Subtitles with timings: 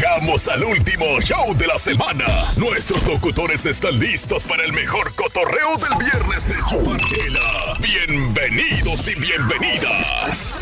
[0.00, 2.54] Llegamos al último show de la semana.
[2.56, 7.76] Nuestros locutores están listos para el mejor cotorreo del viernes de Chuparchela.
[7.82, 10.54] Bienvenidos y bienvenidas.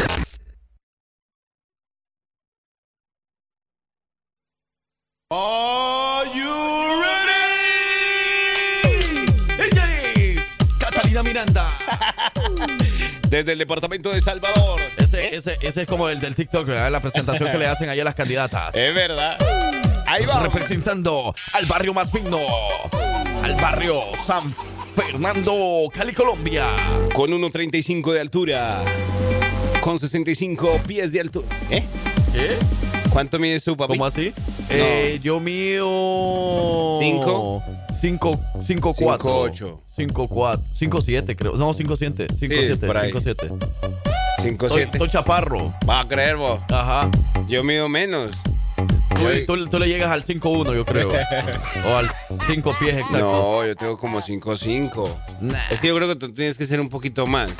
[13.30, 14.80] Desde el departamento de Salvador.
[14.96, 16.90] Ese, ese, ese es como el del TikTok, ¿verdad?
[16.90, 18.74] la presentación que le hacen ahí a las candidatas.
[18.74, 19.36] Es verdad.
[20.06, 20.41] Ahí va.
[20.41, 22.38] Representando al barrio más fino,
[23.42, 24.42] al barrio San
[24.96, 26.66] Fernando, Cali, Colombia.
[27.14, 28.83] Con 1.35 de altura.
[29.83, 31.47] Con 65 pies de altura.
[31.70, 31.84] ¿Eh?
[32.33, 32.56] ¿Qué?
[33.10, 33.92] ¿Cuánto mide su papá?
[33.92, 34.33] ¿Cómo así?
[34.70, 35.86] Eh, yo mío.
[37.00, 37.62] ¿Cinco?
[37.92, 39.28] Cinco, cinco, cuatro.
[39.28, 39.80] Cinco, ocho.
[39.94, 40.64] Cinco, cuatro.
[40.74, 41.56] Cinco, siete, creo.
[41.56, 42.27] No, cinco, siete.
[42.38, 42.86] Cinco, Sí, siete.
[42.86, 43.08] por ahí.
[43.08, 43.48] Cinco, siete.
[44.42, 44.98] Cinco, Estoy, siete.
[44.98, 45.72] estoy chaparro.
[45.88, 46.60] Va a creer vos.
[46.70, 47.10] Ajá.
[47.48, 48.36] Yo mido menos.
[49.46, 51.08] Tú, tú- tú le llegas al 5-1, yo creo.
[51.86, 52.08] o al
[52.47, 53.19] 5 pies exacto.
[53.19, 55.08] No, yo tengo como 5'5".
[55.41, 55.58] Nah.
[55.70, 57.53] Es que yo creo que tú tienes que ser un poquito más.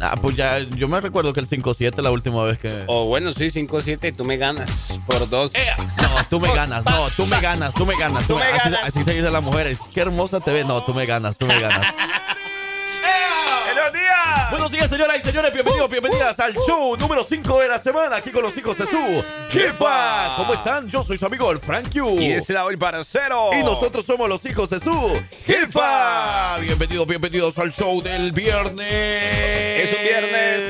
[0.00, 2.84] Ah, pues ya, yo me recuerdo que el 5-7 la última vez que.
[2.86, 5.52] O bueno, sí, 5'7", tú me ganas por dos.
[6.00, 8.26] No, tú me ganas, no, tú me ganas, tú me ganas.
[8.26, 8.80] Tú me así, ganas.
[8.84, 9.78] así se dice las mujeres.
[9.92, 10.66] Qué hermosa te ves.
[10.66, 11.94] No, tú me ganas, tú me ganas.
[14.58, 14.90] ¡Buenos días!
[14.90, 15.52] Señoras y señores.
[15.52, 18.16] Bienvenidos, bienvenidas al show número 5 de la semana.
[18.16, 20.34] Aquí con los hijos de su jefa.
[20.36, 20.88] ¿Cómo están?
[20.88, 22.18] Yo soy su amigo el Frank Yu.
[22.18, 23.50] Y lado el paracero.
[23.52, 24.90] Y nosotros somos los hijos de su
[25.46, 26.58] jefa.
[26.58, 28.84] Bienvenidos, bienvenidos al show del viernes.
[29.80, 30.64] Es un viernes,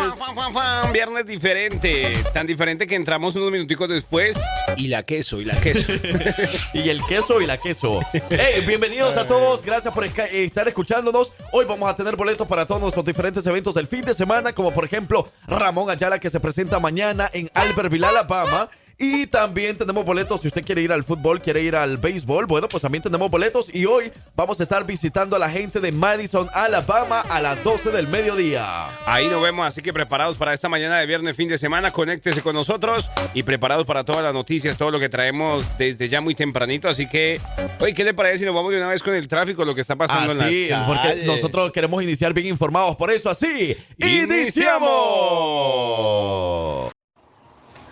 [0.53, 4.37] fan, viernes diferente, tan diferente que entramos unos minuticos después
[4.77, 5.91] y la queso, y la queso.
[6.75, 8.01] y el queso y la queso.
[8.13, 9.65] Hey, bienvenidos a todos.
[9.65, 11.33] Gracias por estar escuchándonos.
[11.53, 14.73] Hoy vamos a tener boletos para todos nuestros diferentes eventos del fin de semana, como
[14.73, 18.69] por ejemplo Ramón Ayala que se presenta mañana en Albertville, Alabama.
[19.01, 22.47] Y también tenemos boletos si usted quiere ir al fútbol, quiere ir al béisbol.
[22.47, 23.73] Bueno, pues también tenemos boletos.
[23.73, 27.93] Y hoy vamos a estar visitando a la gente de Madison, Alabama a las 12
[27.93, 28.89] del mediodía.
[29.07, 32.43] Ahí nos vemos, así que preparados para esta mañana de viernes, fin de semana, conéctese
[32.43, 36.35] con nosotros y preparados para todas las noticias, todo lo que traemos desde ya muy
[36.35, 36.89] tempranito.
[36.89, 37.41] Así que,
[37.81, 39.81] oye, ¿qué le parece si nos vamos de una vez con el tráfico, lo que
[39.81, 41.25] está pasando Así, en las porque calles?
[41.25, 42.97] nosotros queremos iniciar bien informados.
[42.97, 44.89] Por eso, así, iniciamos.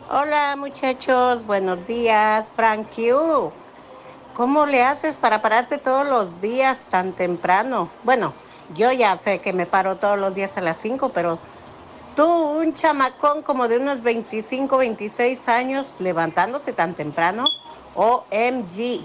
[0.09, 3.51] Hola muchachos, buenos días, Frank Q.
[4.37, 7.89] ¿Cómo le haces para pararte todos los días tan temprano?
[8.05, 8.33] Bueno,
[8.77, 11.41] yo ya sé que me paro todos los días a las 5, pero
[12.15, 17.43] tú, un chamacón como de unos 25, 26 años, levantándose tan temprano,
[17.97, 19.01] OMG.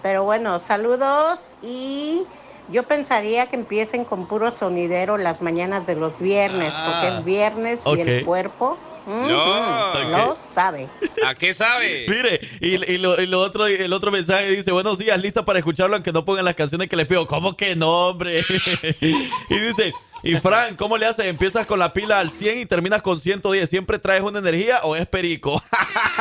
[0.00, 2.22] Pero bueno, saludos y
[2.68, 7.84] yo pensaría que empiecen con puro sonidero las mañanas de los viernes, porque es viernes
[7.84, 10.38] y el cuerpo No, ok.
[10.52, 10.88] sabe.
[11.26, 12.04] ¿A qué sabe?
[12.08, 15.58] Mire, y, y lo, y lo otro, el otro mensaje dice, buenos días, lista para
[15.58, 17.26] escucharlo aunque no pongan las canciones que les pido.
[17.26, 18.44] ¿Cómo que no, hombre?
[19.00, 19.92] y dice,
[20.22, 21.26] y Frank, ¿cómo le haces?
[21.26, 23.70] ¿Empiezas con la pila al 100 y terminas con 110?
[23.70, 25.62] ¿Siempre traes una energía o es perico?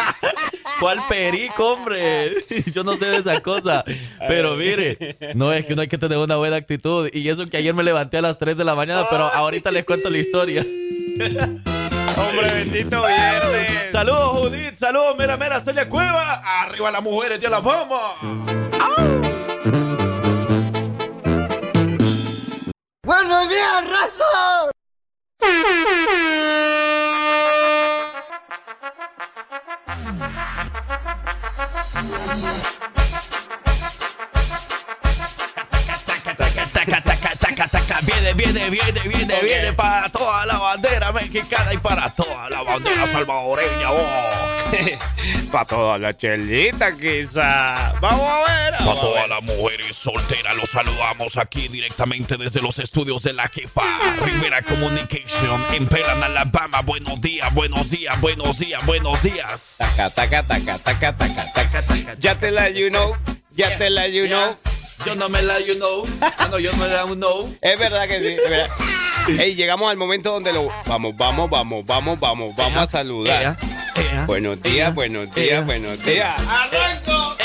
[0.80, 2.46] ¿Cuál perico, hombre?
[2.74, 3.84] Yo no sé de esa cosa.
[4.28, 7.10] Pero mire, no es que uno hay que tener una buena actitud.
[7.12, 9.84] Y eso que ayer me levanté a las 3 de la mañana, pero ahorita les
[9.84, 10.64] cuento la historia.
[12.18, 13.92] Hombre, bendito viernes.
[13.92, 14.76] Saludos, Judith.
[14.78, 16.42] Saludos, Mera Mera, Celia Cueva.
[16.62, 18.16] Arriba las mujeres de la fama.
[23.04, 24.72] ¡Buenos días, raza!
[38.36, 43.92] Viene, viene, viene, viene, para toda la bandera mexicana y para toda la bandera salvadoreña.
[43.92, 44.58] oh.
[45.52, 47.94] Para toda la chelita, quizá.
[48.02, 48.72] Vamos a ver.
[48.72, 53.48] Para vamos todas las mujeres solteras, los saludamos aquí directamente desde los estudios de la
[53.48, 53.84] jefa
[54.22, 56.82] Rivera Communication en Pelan, Alabama.
[56.82, 59.76] Buenos días, buenos días, buenos días, buenos días.
[59.78, 62.16] Taca, taca, taca, taca, taca, taca, taca.
[62.20, 63.16] Ya te la you know.
[63.56, 64.77] Ya te la you know.
[65.06, 66.06] Yo no me la you know.
[66.22, 67.56] Ah, no, yo no me la you know.
[67.62, 68.28] Es verdad que sí.
[68.28, 68.70] es verdad.
[69.40, 70.70] Ey, llegamos al momento donde lo.
[70.86, 73.42] Vamos, vamos, vamos, vamos, vamos, vamos a saludar.
[73.42, 73.58] Ea,
[73.96, 76.36] ea, Buenos días, ea, buenos ea, días, buenos días.
[76.48, 77.36] ¡Arranco!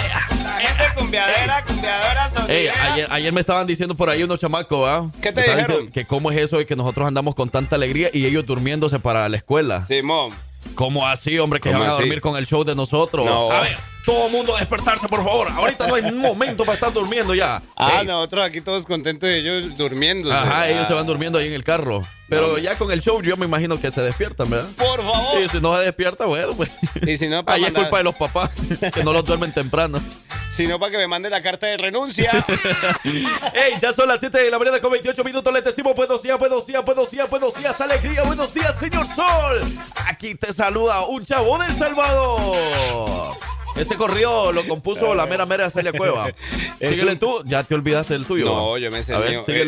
[0.45, 5.11] La gente cumbiadera, cumbiadora, Ey, ayer, ayer me estaban diciendo por ahí unos chamacos, ¿ah?
[5.21, 5.67] ¿Qué te dijeron?
[5.67, 8.99] diciendo Que cómo es eso de que nosotros andamos con tanta alegría y ellos durmiéndose
[8.99, 9.85] para la escuela.
[9.85, 10.33] Simón.
[10.75, 11.61] ¿Cómo así, hombre?
[11.61, 13.27] Que ¿Cómo van a dormir con el show de nosotros.
[13.27, 13.51] No.
[13.51, 15.49] A ver, Todo mundo a despertarse, por favor.
[15.51, 17.63] Ahorita no hay momento para estar durmiendo ya.
[17.77, 18.07] Ah, Ey.
[18.07, 20.33] nosotros aquí todos contentos de ellos durmiendo.
[20.33, 22.05] Ajá, ellos se van durmiendo ahí en el carro.
[22.29, 24.69] Pero ya con el show yo me imagino que se despiertan, ¿verdad?
[24.79, 25.39] Por favor.
[25.39, 26.71] Y si no se despierta, bueno, pues.
[27.07, 28.51] Y si no, para Ahí es culpa de los papás,
[28.95, 30.01] que no los duermen temprano.
[30.49, 32.31] Si no, para que me mande la carta de renuncia.
[33.05, 35.53] Ey, ya son las 7 de la mañana con 28 minutos.
[35.53, 39.63] Les decimos buenos días, buenos días, buenos días, buenos días, alegría, buenos días, señor Sol.
[40.07, 43.37] Aquí te saluda un chavo del Salvador.
[43.77, 46.33] Ese corrido lo compuso la mera mera Celia Cueva.
[46.81, 48.45] Síguele un- tú, ya te olvidaste del tuyo.
[48.45, 49.15] no, yo me sé.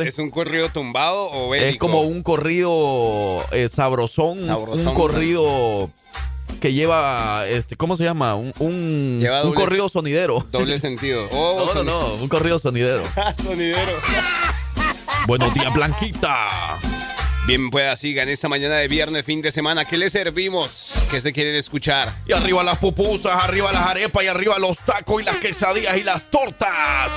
[0.07, 1.71] ¿Es un corrido tumbado o bélico?
[1.71, 4.87] Es como un corrido eh, sabrosón, Sabrosón.
[4.89, 5.91] un corrido
[6.61, 8.35] que lleva, este, ¿cómo se llama?
[8.37, 10.45] Un, un, Lleva un doble- corrido sonidero.
[10.51, 11.27] Doble sentido.
[11.33, 13.03] Oh, No, no, no, un corrido sonidero.
[13.43, 13.93] sonidero.
[15.27, 16.79] Buenos días, Blanquita.
[17.47, 19.85] Bien, pues en esta mañana de viernes, fin de semana.
[19.85, 20.95] ¿Qué le servimos?
[21.11, 22.11] ¿Qué se quieren escuchar?
[22.27, 26.05] Y arriba las pupusas, arriba las arepas y arriba los tacos y las quesadillas y
[26.05, 27.13] las tortas.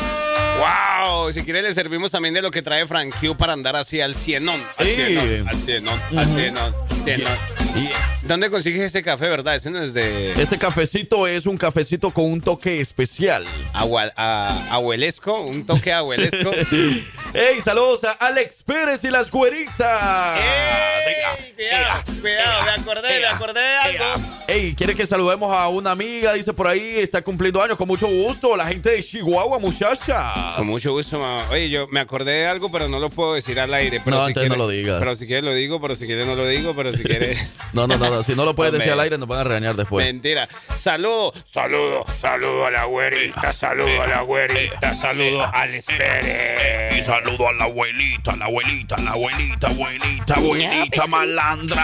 [0.60, 1.32] ¡Wow!
[1.32, 4.16] Si quiere le servimos también de lo que trae Frank Q para andar así al
[4.16, 4.62] cienón.
[4.76, 6.76] Al cienón, al cienón, al cienón,
[7.06, 8.17] cienón.
[8.28, 9.56] ¿Dónde consigues ese café, verdad?
[9.56, 13.46] Ese no es de ese cafecito es un cafecito con un toque especial.
[13.74, 16.52] agua, a- abuelesco, un toque abuelesco.
[17.34, 20.40] ¡Ey, saludos a Alex Pérez y las güeritas!
[20.40, 21.54] ¡Ey!
[21.56, 24.06] Cuidado, cuidado, me acordé, me acordé de algo.
[24.48, 28.08] Ey, quiere que saludemos a una amiga, dice por ahí, está cumpliendo años, con mucho
[28.08, 30.56] gusto, la gente de Chihuahua, muchachas.
[30.56, 31.44] Con mucho gusto, mamá.
[31.50, 34.02] Oye, yo me acordé de algo, pero no lo puedo decir al aire.
[34.04, 35.00] Pero No, si entonces no lo digas.
[35.00, 37.38] Pero si quiere lo digo, pero si quiere no lo digo, pero si quiere...
[37.74, 39.76] No, no, no, no, si no lo puedes decir al aire nos van a regañar
[39.76, 40.06] después.
[40.06, 40.48] Mentira.
[40.76, 46.98] Saludo, saludo, saludo a la güerita, saludo a la güerita, saludo al Espere.
[46.98, 51.84] Y saludo a la abuelita, la abuelita, la abuelita, abuelita, abuelita Como ya malandra.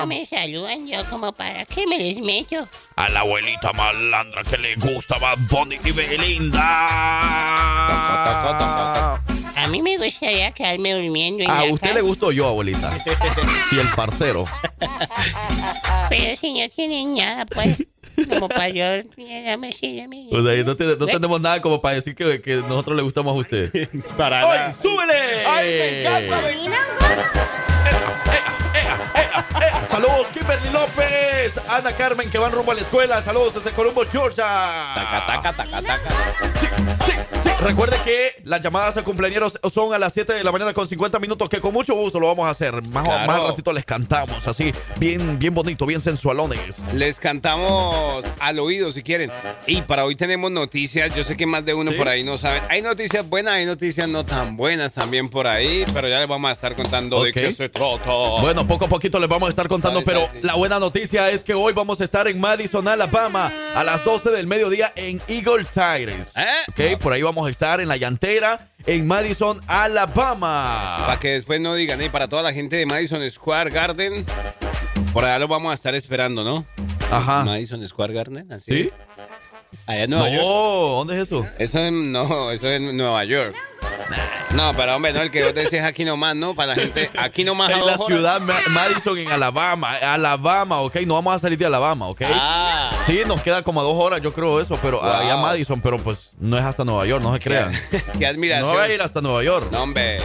[0.00, 2.66] no me saludan, yo como para qué me les meto.
[2.96, 6.60] A la abuelita malandra que le gusta Bad Bunny y Belinda.
[9.70, 12.90] A mí me gustaría quedarme durmiendo en A la usted casa, le gustó yo, abuelita.
[13.70, 14.44] Y el parcero.
[16.08, 17.76] Pero si no tienen nada, pues,
[18.28, 22.56] como para yo O sea, no, tiene- no tenemos nada como para decir que, que
[22.56, 23.70] nosotros le gustamos a usted.
[24.16, 24.74] Para ¡Oye, nada.
[24.74, 25.14] súbele!
[25.46, 26.50] ¡Ay, me encanta!
[29.88, 33.22] Saludos, Kimberly López, Ana Carmen, que van rumbo a la escuela.
[33.22, 34.44] Saludos desde Colombo, Georgia.
[34.94, 36.59] Taca, taca, taca, taca.
[37.06, 37.12] Sí,
[37.42, 37.50] sí.
[37.62, 41.18] Recuerde que las llamadas a cumpleaños son a las 7 de la mañana con 50
[41.18, 42.74] minutos, que con mucho gusto lo vamos a hacer.
[42.88, 43.26] Más, Claro.
[43.26, 46.84] más ratito les cantamos, así, bien, bien bonito, bien sensualones.
[46.94, 49.30] Les cantamos al oído si quieren.
[49.66, 51.14] Y para hoy tenemos noticias.
[51.14, 51.96] Yo sé que más de uno ¿Sí?
[51.98, 52.62] por ahí no sabe.
[52.70, 55.84] Hay noticias buenas, hay noticias no tan buenas también por ahí.
[55.92, 58.10] Pero ya les vamos a estar contando de qué se trata.
[58.40, 61.54] Bueno, poco a poquito les vamos a estar contando, pero la buena noticia es que
[61.54, 66.36] hoy vamos a estar en Madison, Alabama, a las 12 del mediodía en Eagle Tires.
[66.36, 66.69] ¿Eh?
[66.70, 70.98] Ok, por ahí vamos a estar en la llantera en Madison, Alabama.
[71.00, 72.10] Para que después no digan, ¿eh?
[72.10, 74.24] para toda la gente de Madison Square Garden,
[75.12, 76.64] por allá lo vamos a estar esperando, ¿no?
[77.10, 77.44] Ajá.
[77.44, 78.84] Madison Square Garden, así.
[78.84, 78.90] ¿Sí?
[79.86, 80.46] Allá en No, Nueva York.
[80.46, 81.46] ¿dónde es eso?
[81.58, 83.54] Eso en, no, eso en Nueva York.
[84.54, 86.54] No, pero hombre, no, el que vos decís aquí nomás, ¿no?
[86.56, 88.06] Para la gente, aquí nomás a En la horas.
[88.06, 89.92] ciudad Ma- Madison, en Alabama.
[90.02, 90.96] Alabama, ok.
[91.06, 92.22] No vamos a salir de Alabama, ok.
[92.26, 92.90] Ah.
[93.06, 95.08] Sí, nos queda como dos horas, yo creo eso, pero Wow.
[95.08, 97.72] allá Madison, pero pues no es hasta Nueva York, no se crean.
[98.18, 98.68] Qué admiración.
[98.68, 99.68] No va a ir hasta Nueva York.
[99.70, 100.18] No, hombre.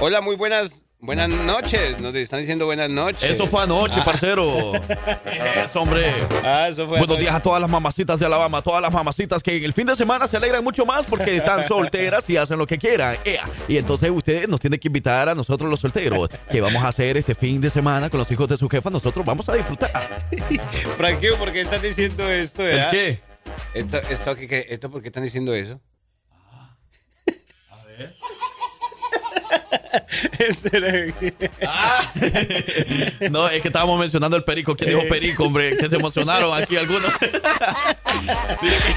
[0.00, 2.00] Hola, muy buenas, buenas noches.
[2.00, 3.22] Nos están diciendo buenas noches.
[3.22, 4.04] Eso fue anoche, Ah.
[4.04, 4.72] parcero.
[5.64, 6.12] Eso, hombre.
[6.44, 6.98] Ah, eso fue.
[6.98, 7.20] Buenos anoche.
[7.22, 9.94] días a todas las mamacitas de Alabama, todas las mamacitas que en el fin de
[9.96, 13.16] semana se alegran mucho más porque están solteras y hacen lo que quieran.
[13.24, 13.48] Ea.
[13.68, 17.16] Y entonces ustedes nos tienen que invitar a nosotros los solteros, que vamos a hacer
[17.16, 18.90] este fin de semana con los hijos de su jefa.
[18.90, 19.90] Nosotros vamos a disfrutar.
[20.96, 22.66] Franquillo, ¿por qué están diciendo esto?
[22.66, 23.20] ¿El qué?
[23.74, 24.66] Esto, ¿qué?
[24.70, 25.80] ¿Esto por qué están diciendo eso?
[31.66, 32.12] Ah.
[33.30, 34.74] No, es que estábamos mencionando el perico.
[34.74, 35.76] ¿Quién dijo perico, hombre?
[35.76, 37.10] Que se emocionaron aquí algunos.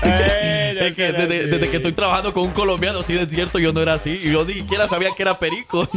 [0.03, 3.81] es que desde, desde que estoy trabajando con un colombiano, sí es cierto, yo no
[3.81, 4.19] era así.
[4.23, 5.87] Y yo ni siquiera sabía que era perico.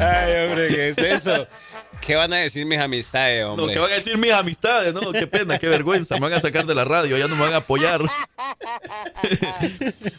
[0.00, 1.46] Ay, hombre, ¿qué es eso?
[2.00, 3.74] ¿Qué van a decir mis amistades, hombre?
[3.74, 5.12] que van a decir mis amistades, ¿no?
[5.12, 6.14] Qué pena, qué vergüenza.
[6.14, 8.00] Me van a sacar de la radio, ya no me van a apoyar.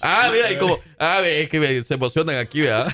[0.01, 0.79] ah, mira, y como.
[0.97, 2.93] Ah, ve, es que me- se emocionan aquí, ¿verdad?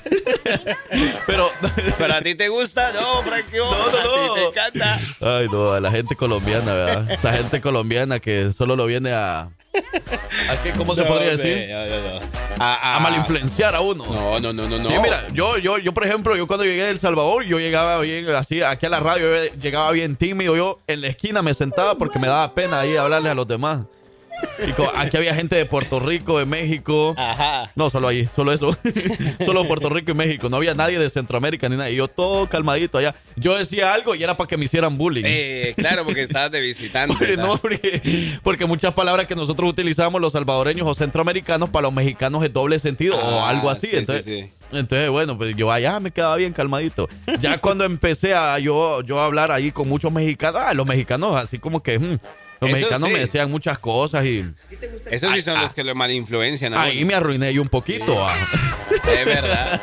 [1.26, 1.50] Pero.
[1.98, 2.92] ¿Pero a ti te gusta?
[2.92, 3.70] No, Franquillo.
[3.70, 4.34] No, no, A no.
[4.34, 4.98] ti te encanta.
[5.20, 7.10] Ay, no, a la gente colombiana, ¿verdad?
[7.10, 9.48] Esa gente colombiana que solo lo viene a,
[10.50, 11.68] ¿A qué, ¿Cómo se No, podría decir?
[11.70, 12.26] no, no, no.
[12.58, 14.04] A, A malinfluenciar a uno.
[14.06, 14.88] No, no, no, no, no.
[14.88, 17.98] Sí, mira, yo, yo, yo, por ejemplo, yo cuando llegué de El Salvador, yo llegaba
[18.00, 21.54] bien así, aquí a la radio, yo llegaba bien tímido, yo en la esquina me
[21.54, 23.82] sentaba porque me daba pena ahí hablarle a los demás.
[24.96, 27.14] Aquí había gente de Puerto Rico, de México.
[27.16, 27.70] Ajá.
[27.76, 28.76] No, solo ahí, solo eso.
[29.44, 30.48] solo Puerto Rico y México.
[30.48, 31.90] No había nadie de Centroamérica ni nada.
[31.90, 33.14] Y yo todo calmadito allá.
[33.36, 35.22] Yo decía algo y era para que me hicieran bullying.
[35.26, 37.14] Eh, claro, porque estabas de visitante.
[37.18, 37.46] Porque, ¿verdad?
[37.46, 42.44] no, porque, porque muchas palabras que nosotros utilizamos los salvadoreños o centroamericanos para los mexicanos
[42.44, 43.88] es doble sentido o Ah, algo así.
[43.88, 44.52] sí, entonces, sí, sí.
[44.72, 47.08] entonces, bueno, pues yo allá me quedaba bien calmadito.
[47.40, 51.58] Ya cuando empecé a yo, yo hablar ahí con muchos mexicanos, ah, los mexicanos así
[51.58, 52.18] como que hmm,
[52.60, 53.12] los Eso mexicanos sí.
[53.14, 54.44] me decían muchas cosas y
[55.10, 56.74] Esos sí son los que lo malinfluencian.
[56.74, 58.26] ahí me arruiné yo un poquito.
[58.26, 58.34] ah.
[58.90, 59.82] Es verdad.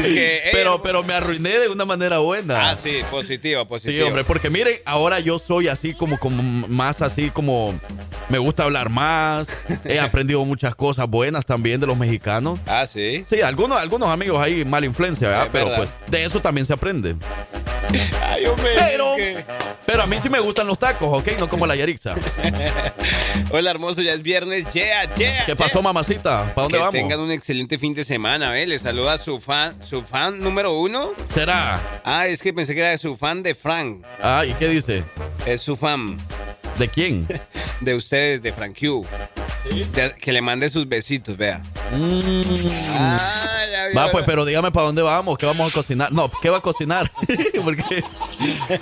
[0.00, 0.40] Es que.
[0.52, 2.70] Pero, pero me arruiné de una manera buena.
[2.70, 4.06] Ah, sí, positivo, Sí, positivo.
[4.08, 7.74] hombre, porque miren, ahora yo soy así como, como más así como
[8.28, 9.48] me gusta hablar más.
[9.84, 12.58] He aprendido muchas cosas buenas también de los mexicanos.
[12.66, 13.24] Ah, sí.
[13.26, 15.46] Sí, algunos, algunos amigos ahí mala influencia, ¿verdad?
[15.46, 15.78] Es Pero verdad.
[15.78, 17.16] pues de eso también se aprende.
[18.22, 18.70] Ay, hombre.
[18.76, 19.44] Pero, que-
[19.86, 21.32] pero a mí sí me gustan los tacos, ¿ok?
[21.40, 22.14] No como la Yarixa.
[23.50, 24.70] Hola, hermoso, ya es viernes.
[24.72, 25.46] Yeah, yeah.
[25.46, 26.52] ¿Qué pasó, mamacita?
[26.54, 26.92] ¿Para dónde que vamos?
[26.92, 28.66] tengan un excelente fin de semana, ¿eh?
[28.68, 31.14] Le saluda su fan, su fan número uno.
[31.34, 31.80] ¿Será?
[32.04, 34.04] Ah, es que pensé que era su fan de Frank.
[34.22, 35.02] Ah, ¿y qué dice?
[35.46, 36.16] Es su fan
[36.78, 37.26] ¿De quién?
[37.80, 39.04] de ustedes, de Frank Q.
[39.92, 41.60] De- que le mande sus besitos, vea.
[41.92, 42.42] Mm.
[42.94, 43.79] Ah, ya.
[43.96, 46.12] Va, pues, pero dígame para dónde vamos, qué vamos a cocinar.
[46.12, 47.10] No, ¿qué va a cocinar?
[47.64, 48.04] porque,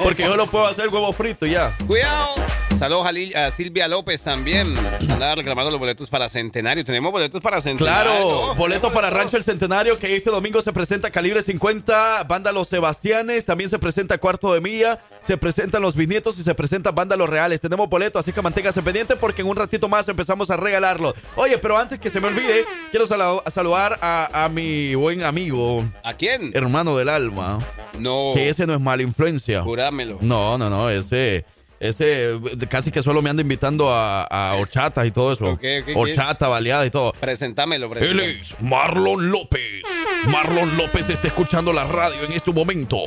[0.03, 1.77] porque yo lo puedo hacer huevo frito ya.
[1.87, 2.35] Cuidado.
[2.79, 4.73] Saludos a, Silvia López también.
[5.01, 6.85] Andaba reclamando los boletos para Centenario.
[6.85, 8.13] Tenemos boletos para Centenario.
[8.13, 12.69] Claro, boleto para Rancho El Centenario que este domingo se presenta Calibre 50, Banda Los
[12.69, 17.17] Sebastianes, también se presenta Cuarto de Milla, se presentan Los Bisnietos y se presenta Banda
[17.17, 17.61] Los Reales.
[17.61, 21.15] Tenemos boleto, así que manténgase pendiente porque en un ratito más empezamos a regalarlo.
[21.35, 26.15] Oye, pero antes que se me olvide, quiero saludar a, a mi buen amigo, ¿A
[26.15, 26.51] quién?
[26.55, 27.59] hermano del alma,
[27.99, 28.33] No.
[28.35, 29.63] que ese no es mala influencia.
[29.63, 30.19] Jurámelo.
[30.21, 31.45] No, no, no, ese...
[31.81, 32.33] Ese
[32.69, 35.45] casi que solo me anda invitando a, a horchatas y todo eso.
[35.51, 37.13] Ok, ok, Horchata, baleada y todo.
[37.13, 38.23] Presentámelo, Él presentámelo.
[38.41, 39.85] es Marlon López.
[40.27, 43.01] Marlon López está escuchando la radio en estos momentos.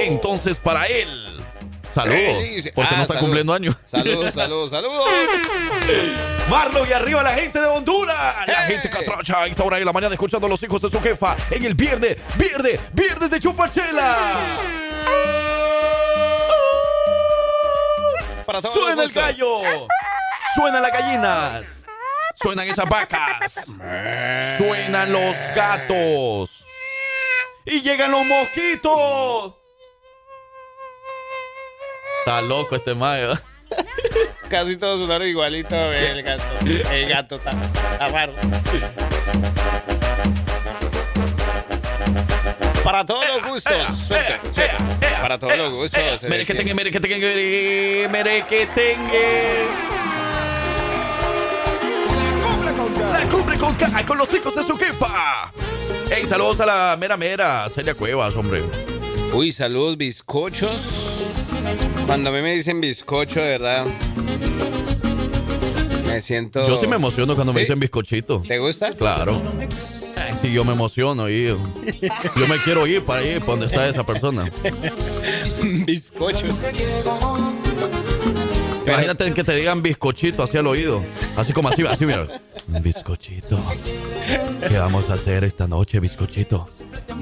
[0.00, 1.36] Entonces, para él,
[1.94, 2.44] saludos.
[2.74, 3.20] Porque Ah, no está saludos.
[3.20, 3.76] cumpliendo años.
[3.84, 5.08] Saludos, saludos, saludos.
[6.50, 8.16] Marlon y arriba la gente de Honduras.
[8.46, 8.72] La ¡Eh!
[8.72, 11.36] gente catracha a esta hora de la mañana escuchando a los hijos de su jefa
[11.50, 14.16] en el viernes, viernes, viernes de Chupachela.
[18.46, 19.60] Para todos Suena el gallo.
[20.54, 21.80] Suenan las gallinas.
[22.34, 23.72] Suenan esas vacas.
[24.58, 26.66] Suenan los gatos.
[27.64, 29.54] Y llegan los mosquitos.
[32.24, 33.32] Está loco este mayo.
[34.48, 35.74] Casi todos sonaron igualito.
[35.76, 36.42] El gato.
[36.64, 37.50] El gato está,
[37.92, 38.32] está raro.
[42.82, 43.72] Para todos los gustos.
[44.06, 44.76] Suelta, suelta.
[45.20, 46.00] Para todos los gustos.
[46.02, 47.16] eh, Mere que que- tenga, mere que tenga,
[48.08, 49.12] mere que tenga.
[53.12, 55.50] La cumbre con K, con los hijos de su jefa.
[56.10, 58.62] Ey, saludos a la mera mera, Celia Cuevas, hombre.
[59.32, 61.13] Uy, saludos, bizcochos.
[62.06, 63.86] Cuando a mí me dicen bizcocho, de verdad.
[66.06, 66.68] Me siento.
[66.68, 68.40] Yo sí me emociono cuando me dicen bizcochito.
[68.46, 68.92] ¿Te gusta?
[68.92, 69.40] Claro.
[70.40, 71.58] Sí, yo me emociono y yo
[72.48, 74.50] me quiero ir para ir para donde está esa persona.
[75.86, 76.46] bizcocho.
[78.86, 81.02] Imagínate que te digan bizcochito hacia el oído.
[81.36, 82.26] Así como así, así, mira.
[82.66, 83.58] Bizcochito.
[84.68, 86.68] ¿Qué vamos a hacer esta noche, bizcochito?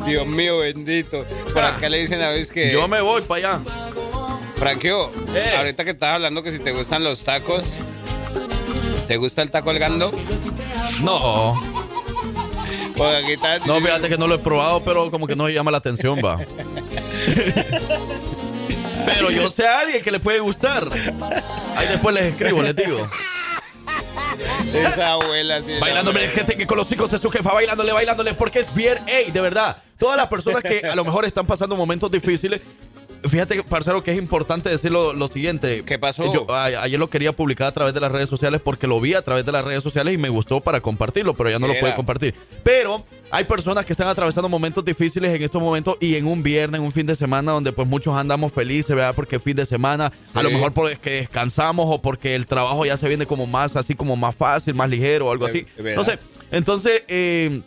[0.04, 1.24] Dios mío, bendito.
[1.52, 2.72] Por acá le dicen a veces que.
[2.72, 3.60] Yo me voy para allá.
[4.62, 5.54] Franquio, Eh.
[5.56, 7.64] ahorita que estabas hablando que si te gustan los tacos,
[9.08, 10.12] ¿te gusta el taco colgando?
[11.00, 11.54] No,
[12.96, 13.58] Porque aquí está.
[13.66, 16.38] no, fíjate que no lo he probado, pero como que no llama la atención, va.
[19.04, 20.86] Pero yo sé a alguien que le puede gustar.
[21.76, 23.10] Ahí después les escribo, les digo.
[24.72, 25.72] Esa abuela así.
[25.80, 29.32] Bailándole, gente que con los hijos de su jefa, bailándole, bailándole, porque es bien, ey,
[29.32, 29.76] de verdad.
[29.98, 32.60] Todas las personas que a lo mejor están pasando momentos difíciles,
[33.28, 35.82] fíjate, parcero, que es importante decir lo, lo siguiente.
[35.84, 36.32] ¿Qué pasó?
[36.32, 39.14] Yo a- ayer lo quería publicar a través de las redes sociales porque lo vi
[39.14, 41.72] a través de las redes sociales y me gustó para compartirlo, pero ya no lo
[41.72, 41.80] Era.
[41.80, 42.34] puede compartir.
[42.62, 46.78] Pero hay personas que están atravesando momentos difíciles en estos momentos y en un viernes,
[46.80, 49.14] en un fin de semana donde pues muchos andamos felices, ¿verdad?
[49.14, 52.96] Porque es fin de semana, a lo mejor porque descansamos o porque el trabajo ya
[52.96, 55.66] se viene como más así como más fácil, más ligero o algo así.
[55.96, 56.18] No sé.
[56.50, 57.62] Entonces, eh,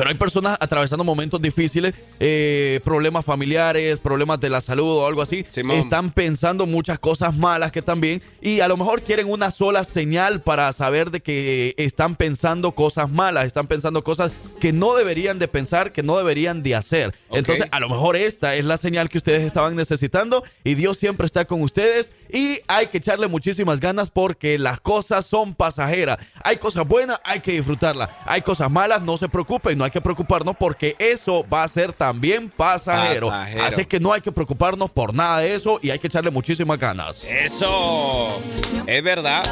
[0.00, 5.20] Pero hay personas atravesando momentos difíciles, eh, problemas familiares, problemas de la salud o algo
[5.20, 5.44] así.
[5.74, 10.40] Están pensando muchas cosas malas que también y a lo mejor quieren una sola señal
[10.40, 15.48] para saber de que están pensando cosas malas, están pensando cosas que no deberían de
[15.48, 17.14] pensar, que no deberían de hacer.
[17.30, 21.26] Entonces, a lo mejor esta es la señal que ustedes estaban necesitando y Dios siempre
[21.26, 26.16] está con ustedes y hay que echarle muchísimas ganas porque las cosas son pasajeras.
[26.42, 28.08] Hay cosas buenas, hay que disfrutarlas.
[28.24, 31.92] Hay cosas malas, no se preocupen, no hay que preocuparnos porque eso va a ser
[31.92, 33.26] también pasajero.
[33.26, 33.64] Pasajero.
[33.64, 36.78] Así que no hay que preocuparnos por nada de eso y hay que echarle muchísimas
[36.78, 37.24] ganas.
[37.24, 38.40] Eso
[38.86, 39.42] es verdad.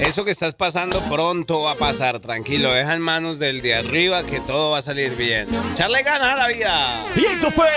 [0.00, 2.18] Eso que estás pasando pronto va a pasar.
[2.18, 5.46] Tranquilo, deja en manos del de arriba que todo va a salir bien.
[5.72, 7.06] Echarle ganas a la vida.
[7.14, 7.68] Y eso fue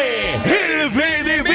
[0.44, 1.52] el VDB.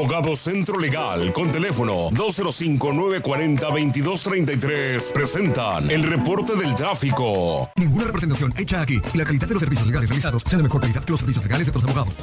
[0.00, 7.70] Abogado Centro Legal con teléfono 205-940-2233 presentan el reporte del tráfico.
[7.76, 10.80] Ninguna representación hecha aquí y la calidad de los servicios legales realizados sea de mejor
[10.80, 12.14] calidad que los servicios legales de otros abogados.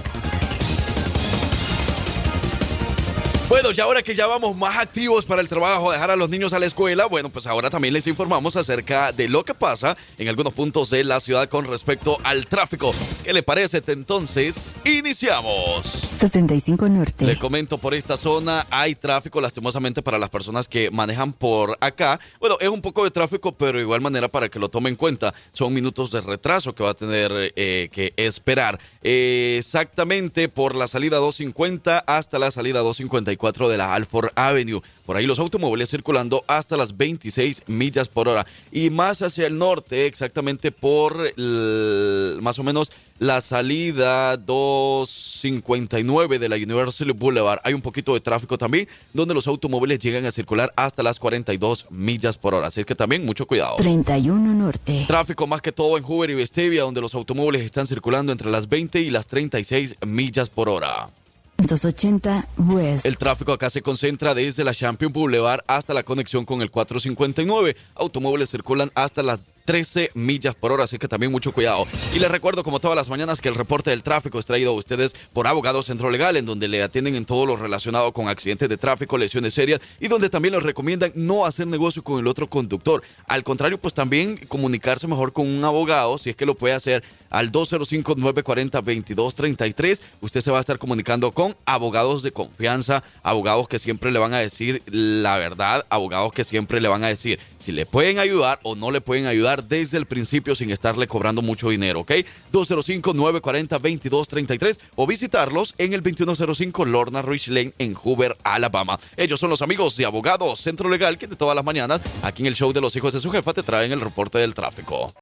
[3.67, 6.53] Bueno, ya ahora que ya vamos más activos para el trabajo, dejar a los niños
[6.53, 10.29] a la escuela, bueno, pues ahora también les informamos acerca de lo que pasa en
[10.29, 12.95] algunos puntos de la ciudad con respecto al tráfico.
[13.25, 13.83] ¿Qué le parece?
[13.87, 15.85] Entonces, iniciamos.
[15.85, 17.25] 65 Norte.
[17.25, 22.21] Le comento por esta zona, hay tráfico lastimosamente para las personas que manejan por acá.
[22.39, 24.95] Bueno, es un poco de tráfico, pero de igual manera para que lo tomen en
[24.95, 28.79] cuenta, son minutos de retraso que va a tener eh, que esperar.
[29.03, 34.81] Eh, exactamente por la salida 250 hasta la salida 254 de la Alford Avenue.
[35.05, 38.45] Por ahí los automóviles circulando hasta las 26 millas por hora.
[38.71, 46.49] Y más hacia el norte, exactamente por el- más o menos la salida 259 de
[46.49, 47.59] la University Boulevard.
[47.63, 51.85] Hay un poquito de tráfico también, donde los automóviles llegan a circular hasta las 42
[51.89, 52.67] millas por hora.
[52.67, 53.77] Así es que también mucho cuidado.
[53.77, 55.05] 31 Norte.
[55.07, 58.69] Tráfico más que todo en Hoover y Vestavia, donde los automóviles están circulando entre las
[58.69, 61.09] 20 y las 36 millas por hora.
[61.57, 63.05] 280 West.
[63.05, 67.75] El tráfico acá se concentra desde la Champion Boulevard hasta la conexión con el 459.
[67.95, 71.85] Automóviles circulan hasta las 13 millas por hora, así que también mucho cuidado.
[72.15, 74.73] Y les recuerdo, como todas las mañanas, que el reporte del tráfico es traído a
[74.73, 78.69] ustedes por Abogado Centro Legal, en donde le atienden en todo lo relacionado con accidentes
[78.69, 82.49] de tráfico, lesiones serias y donde también les recomiendan no hacer negocio con el otro
[82.49, 83.03] conductor.
[83.27, 87.03] Al contrario, pues también comunicarse mejor con un abogado, si es que lo puede hacer
[87.29, 89.99] al 205-940-2233.
[90.21, 94.33] Usted se va a estar comunicando con abogados de confianza, abogados que siempre le van
[94.33, 98.61] a decir la verdad, abogados que siempre le van a decir si le pueden ayudar
[98.63, 102.11] o no le pueden ayudar desde el principio sin estarle cobrando mucho dinero, ¿ok?
[102.51, 108.99] 205-940-2233 o visitarlos en el 2105 Lorna Rich Lane en Hoover, Alabama.
[109.15, 112.47] Ellos son los amigos de Abogados Centro Legal que de todas las mañanas aquí en
[112.47, 115.13] el show de los hijos de su jefa te traen el reporte del tráfico.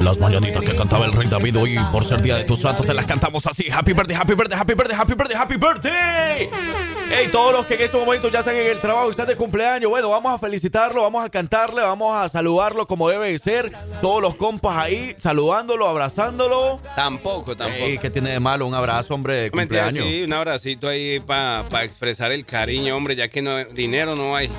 [0.00, 2.92] Las mañanitas que cantaba el rey David hoy por ser día de tu santo te
[2.92, 3.66] las cantamos así.
[3.70, 6.50] Happy birthday, happy birthday, happy birthday, happy birthday, happy birthday.
[7.10, 9.36] Hey, todos los que en estos momentos ya están en el trabajo y están de
[9.36, 13.72] cumpleaños, bueno, vamos a felicitarlo, vamos a cantarle, vamos a saludarlo como debe de ser.
[14.02, 16.80] Todos los compas ahí saludándolo, abrazándolo.
[16.94, 17.84] Tampoco, tampoco.
[17.84, 18.66] Ey, ¿Qué tiene de malo?
[18.66, 20.12] Un abrazo, hombre, de Mentira, cumpleaños.
[20.12, 24.50] sí, un abracito ahí para expresar el cariño, hombre, ya que no, dinero no hay.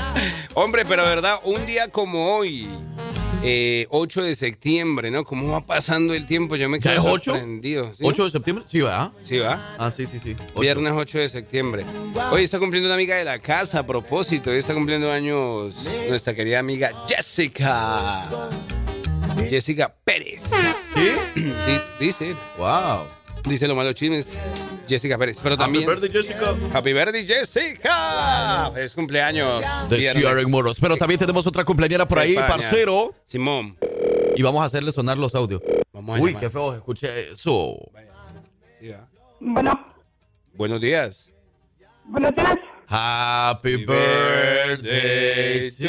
[0.54, 2.68] hombre, pero verdad, un día como hoy,
[3.46, 5.24] eh, 8 de septiembre, ¿no?
[5.24, 6.56] ¿Cómo va pasando el tiempo?
[6.56, 7.92] Yo me ¿Ya quedo es sorprendido.
[7.94, 8.02] ¿sí?
[8.02, 8.64] ¿8 de septiembre?
[8.66, 9.12] Sí, ¿verdad?
[9.22, 9.76] Sí, va.
[9.78, 10.34] Ah, sí, sí, sí.
[10.58, 11.84] Viernes 8 de septiembre.
[12.30, 14.50] Hoy está cumpliendo una amiga de la casa a propósito.
[14.50, 18.28] Hoy está cumpliendo años nuestra querida amiga Jessica.
[19.50, 20.42] Jessica Pérez.
[20.94, 21.40] ¿Sí?
[21.40, 23.04] Di- Dice, Wow.
[23.44, 24.38] dice lo malo chismes.
[24.88, 25.38] Jessica Pérez.
[25.42, 25.86] Pero Happy también.
[25.86, 26.54] birthday, Jessica.
[26.72, 28.72] Happy birthday, Jessica.
[28.76, 29.62] Es cumpleaños.
[29.88, 30.12] De.
[30.12, 30.78] CRN Moros.
[30.80, 32.48] Pero también tenemos otra cumpleañera por ahí, España.
[32.48, 33.14] parcero.
[33.24, 33.76] Simón.
[34.36, 35.62] Y vamos a hacerle sonar los audios.
[35.92, 36.42] Vamos a Uy, llamar.
[36.42, 37.76] qué feo, escuché eso.
[39.40, 39.78] Bueno,
[40.54, 41.30] Buenos días.
[42.04, 42.58] buenos días.
[42.86, 45.84] Happy birthday to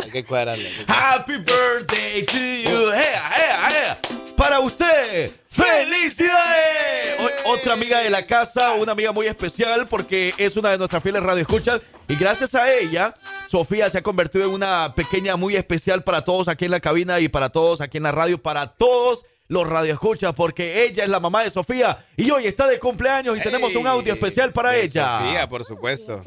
[0.00, 0.68] Hay que cuadrarle.
[0.88, 2.92] Happy birthday to you.
[2.92, 3.98] ¡Ea, ea, ea!
[4.36, 7.20] Para usted, ¡felicidades!
[7.20, 11.02] Hoy, otra amiga de la casa, una amiga muy especial porque es una de nuestras
[11.02, 13.14] fieles radioescuchas y gracias a ella,
[13.46, 17.20] Sofía se ha convertido en una pequeña muy especial para todos aquí en la cabina
[17.20, 21.20] y para todos aquí en la radio, para todos los radioescuchas porque ella es la
[21.20, 25.18] mamá de Sofía y hoy está de cumpleaños y tenemos un audio especial para ella.
[25.18, 26.20] Sofía, por supuesto.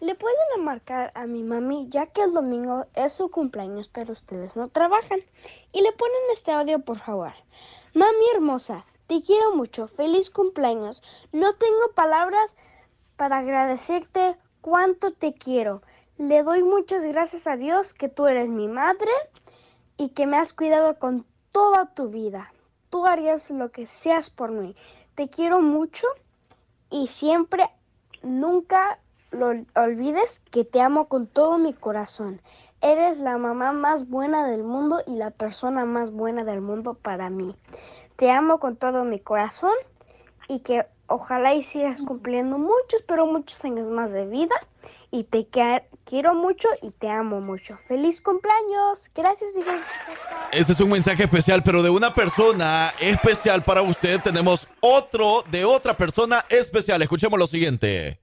[0.00, 4.56] Le pueden marcar a mi mami ya que el domingo es su cumpleaños, pero ustedes
[4.56, 5.20] no trabajan.
[5.72, 7.32] Y le ponen este audio, por favor.
[7.92, 9.88] Mami hermosa, te quiero mucho.
[9.88, 11.02] Feliz cumpleaños.
[11.32, 12.56] No tengo palabras
[13.16, 15.82] para agradecerte cuánto te quiero.
[16.16, 19.10] Le doy muchas gracias a Dios que tú eres mi madre
[19.96, 22.52] y que me has cuidado con toda tu vida.
[22.88, 24.76] Tú harías lo que seas por mí.
[25.16, 26.06] Te quiero mucho
[26.88, 27.68] y siempre,
[28.22, 29.00] nunca
[29.32, 32.40] lo olvides que te amo con todo mi corazón.
[32.80, 37.28] Eres la mamá más buena del mundo y la persona más buena del mundo para
[37.28, 37.56] mí.
[38.20, 39.72] Te amo con todo mi corazón
[40.46, 44.54] y que ojalá y sigas cumpliendo muchos, pero muchos años más de vida.
[45.10, 45.48] Y te
[46.04, 47.78] quiero mucho y te amo mucho.
[47.78, 49.10] ¡Feliz cumpleaños!
[49.14, 49.82] Gracias, hijos.
[50.52, 54.20] Este es un mensaje especial, pero de una persona especial para usted.
[54.20, 57.00] Tenemos otro de otra persona especial.
[57.00, 58.20] Escuchemos lo siguiente.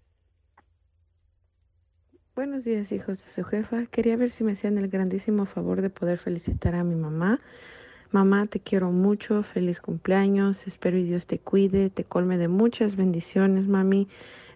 [2.36, 3.88] Buenos días, hijos de su jefa.
[3.88, 7.42] Quería ver si me hacían el grandísimo favor de poder felicitar a mi mamá.
[8.12, 12.96] Mamá, te quiero mucho, feliz cumpleaños, espero y Dios te cuide, te colme de muchas
[12.96, 14.08] bendiciones, mami.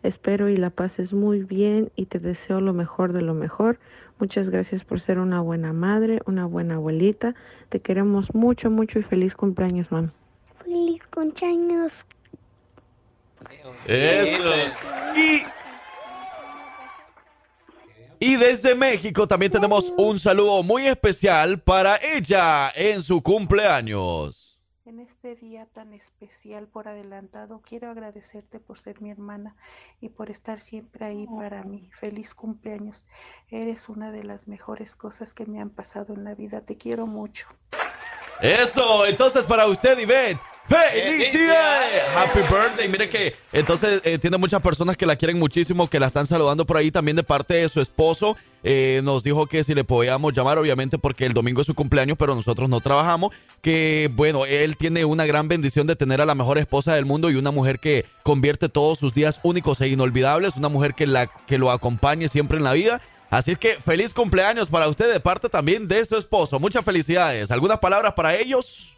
[0.04, 3.78] Espero y la pases muy bien y te deseo lo mejor de lo mejor.
[4.20, 7.36] Muchas gracias por ser una buena madre, una buena abuelita.
[7.70, 10.10] Te queremos mucho, mucho y feliz cumpleaños, mami.
[10.64, 11.92] Feliz cumpleaños.
[13.86, 14.54] Eso.
[15.16, 15.44] Y,
[18.24, 24.60] y desde México también tenemos un saludo muy especial para ella en su cumpleaños.
[24.86, 29.56] En este día tan especial por adelantado, quiero agradecerte por ser mi hermana
[30.00, 31.90] y por estar siempre ahí para mí.
[32.00, 33.08] Feliz cumpleaños.
[33.50, 36.62] Eres una de las mejores cosas que me han pasado en la vida.
[36.64, 37.48] Te quiero mucho.
[38.40, 40.40] Eso, entonces para usted, Ivette.
[40.68, 42.04] ¡Felicidades!
[42.16, 42.88] Happy birthday.
[42.88, 46.66] Mire que entonces eh, tiene muchas personas que la quieren muchísimo, que la están saludando
[46.66, 48.38] por ahí también de parte de su esposo.
[48.64, 52.18] Eh, nos dijo que si le podíamos llamar, obviamente, porque el domingo es su cumpleaños,
[52.18, 53.34] pero nosotros no trabajamos.
[53.62, 57.30] Que bueno, él tiene una gran bendición de tener a la mejor esposa del mundo
[57.30, 61.28] y una mujer que convierte todos sus días únicos e inolvidables, una mujer que, la,
[61.28, 63.02] que lo acompañe siempre en la vida.
[63.30, 66.60] Así es que feliz cumpleaños para usted de parte también de su esposo.
[66.60, 67.50] Muchas felicidades.
[67.50, 68.96] ¿Algunas palabras para ellos?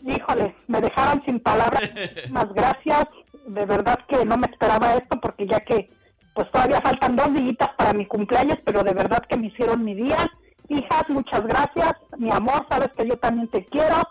[0.00, 1.92] Híjole, me dejaron sin palabras.
[2.30, 3.08] Más gracias.
[3.46, 5.90] De verdad que no me esperaba esto porque ya que
[6.34, 9.94] pues todavía faltan dos días para mi cumpleaños, pero de verdad que me hicieron mi
[9.94, 10.30] día.
[10.68, 11.96] Hijas, muchas gracias.
[12.16, 14.02] Mi amor, sabes que yo también te quiero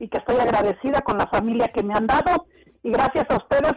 [0.00, 2.46] y que estoy agradecida con la familia que me han dado.
[2.82, 3.74] Y gracias a ustedes,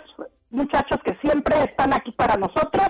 [0.49, 2.87] muchachos, que siempre están aquí para nosotros.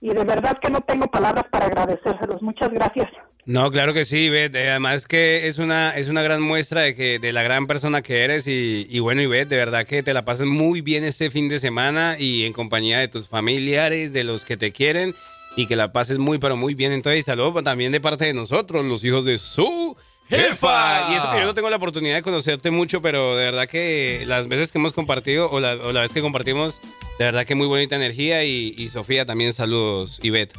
[0.00, 2.42] Y de verdad que no tengo palabras para agradecérselos.
[2.42, 3.08] Muchas gracias.
[3.48, 4.56] No, claro que sí, Ivette.
[4.56, 8.02] Eh, Además que es una, es una gran muestra de que de la gran persona
[8.02, 11.30] que eres y, y bueno, Ivette, de verdad que te la pasas muy bien este
[11.30, 15.14] fin de semana y en compañía de tus familiares, de los que te quieren
[15.56, 16.92] y que la pases muy, pero muy bien.
[16.92, 19.96] Entonces, saludos también de parte de nosotros, los hijos de su
[20.28, 21.10] jefa.
[21.10, 24.24] Y eso que yo no tengo la oportunidad de conocerte mucho, pero de verdad que
[24.26, 26.82] las veces que hemos compartido o la, o la vez que compartimos,
[27.18, 30.52] de verdad que muy bonita energía y, y Sofía también saludos, Ivette.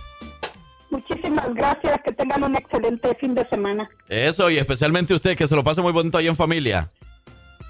[0.89, 1.99] Muchísimas gracias.
[2.03, 3.89] Que tengan un excelente fin de semana.
[4.07, 6.91] Eso, y especialmente usted, que se lo pase muy bonito ahí en familia.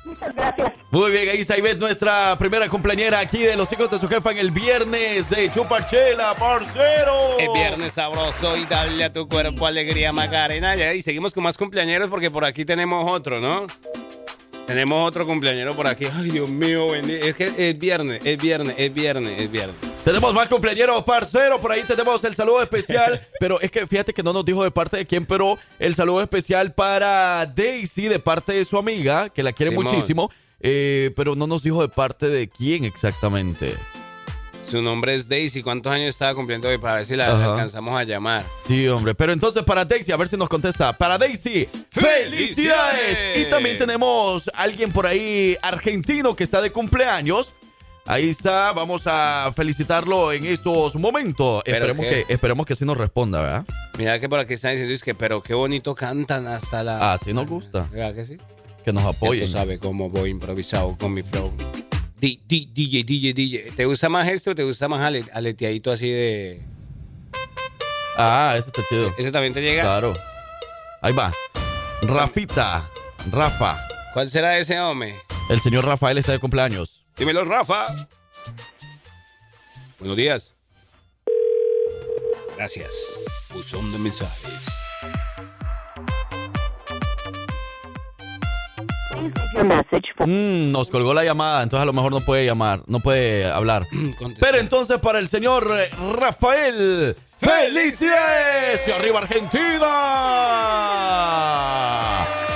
[0.06, 0.74] Muchas gracias.
[0.92, 4.32] Muy bien, ahí está Ivette, nuestra primera cumpleañera aquí de los hijos de su jefa
[4.32, 7.38] en el viernes de Chupachela, parcero.
[7.38, 10.76] Es viernes sabroso y dale a tu cuerpo alegría, Macarena.
[10.76, 13.68] Ya, Y seguimos con más cumpleañeros porque por aquí tenemos otro, ¿no?
[14.66, 16.06] Tenemos otro cumpleañero por aquí.
[16.12, 19.89] Ay, Dios mío, es que es viernes, es viernes, es viernes, es viernes.
[20.10, 21.62] Tenemos más cumpleañeros, parcero.
[21.62, 23.22] Por ahí tenemos el saludo especial.
[23.40, 26.24] pero es que fíjate que no nos dijo de parte de quién, pero el saludo
[26.24, 29.86] especial para Daisy, de parte de su amiga, que la quiere Simón.
[29.86, 30.32] muchísimo.
[30.62, 33.76] eh, pero no nos dijo de parte de quién exactamente.
[34.68, 35.62] Su nombre es Daisy.
[35.62, 37.52] ¿Cuántos años estaba cumpliendo hoy para ver si la Ajá.
[37.52, 38.44] alcanzamos a llamar?
[38.58, 39.14] Sí, hombre.
[39.14, 40.92] Pero entonces para Daisy, a ver si nos contesta.
[40.98, 42.32] Para Daisy, ¡felicidades!
[42.32, 43.48] ¡Felicidades!
[43.48, 47.54] Y también tenemos alguien por ahí argentino que está de cumpleaños.
[48.12, 51.62] Ahí está, vamos a felicitarlo en estos momentos.
[51.64, 53.66] ¿Pero Esperemos que, esperemos que sí nos responda, ¿verdad?
[54.00, 57.14] Mira que por aquí están diciendo es que, pero qué bonito cantan hasta la.
[57.14, 57.88] Así nos gusta.
[57.92, 58.38] ¿Verdad que sí?
[58.84, 59.46] Que nos apoyen.
[59.46, 61.54] tú sabes cómo voy improvisado con mi flow.
[62.20, 63.72] Di- DJ, DJ, DJ.
[63.76, 66.62] ¿Te gusta más esto o te gusta más ale- aleteadito así de.
[68.18, 69.14] Ah, ese está chido.
[69.20, 69.84] ¿Ese también te llega?
[69.84, 70.14] Claro.
[71.04, 71.32] Ahí va.
[72.02, 72.90] Rafita.
[73.32, 73.78] Rafa.
[74.14, 75.14] ¿Cuál será ese hombre?
[75.52, 76.99] El señor Rafael está de cumpleaños.
[77.20, 77.88] Dímelo, Rafa.
[80.00, 80.56] Buenos días.
[82.56, 83.20] Gracias.
[83.54, 84.70] Buzón de mensajes.
[90.26, 93.86] Mm, nos colgó la llamada, entonces a lo mejor no puede llamar, no puede hablar.
[94.40, 98.88] Pero entonces para el señor eh, Rafael, ¡felicidades!
[98.88, 99.90] ¡Y arriba Argentina!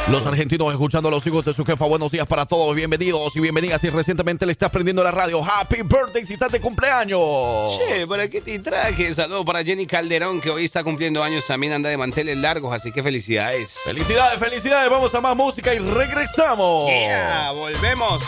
[0.10, 1.86] Los argentinos escuchando a los hijos de su jefa.
[1.86, 2.76] Buenos días para todos.
[2.76, 3.80] Bienvenidos y bienvenidas.
[3.80, 7.78] Si recientemente le estás prendiendo la radio, Happy Birthday si estás de cumpleaños.
[7.78, 9.14] Che, ¿para qué te traje?
[9.14, 11.48] Saludos para Jenny Calderón, que hoy está cumpliendo años.
[11.48, 13.80] También anda de manteles largos, así que felicidades.
[13.86, 14.90] Felicidades, felicidades.
[14.90, 16.88] Vamos a más música y regresamos.
[16.90, 18.24] Yeah, volvemos.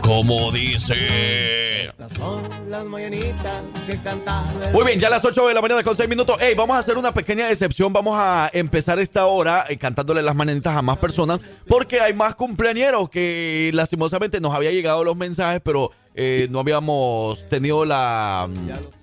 [0.00, 1.77] Como dice.
[2.16, 4.44] Son las mañanitas que cantaba.
[4.72, 6.36] Muy bien, ya a las 8 de la mañana con 6 minutos.
[6.40, 7.92] Hey, vamos a hacer una pequeña excepción.
[7.92, 12.34] Vamos a empezar esta hora eh, cantándole las mañanitas a más personas porque hay más
[12.34, 18.48] cumpleañeros que lastimosamente nos había llegado los mensajes, pero eh, no habíamos tenido la...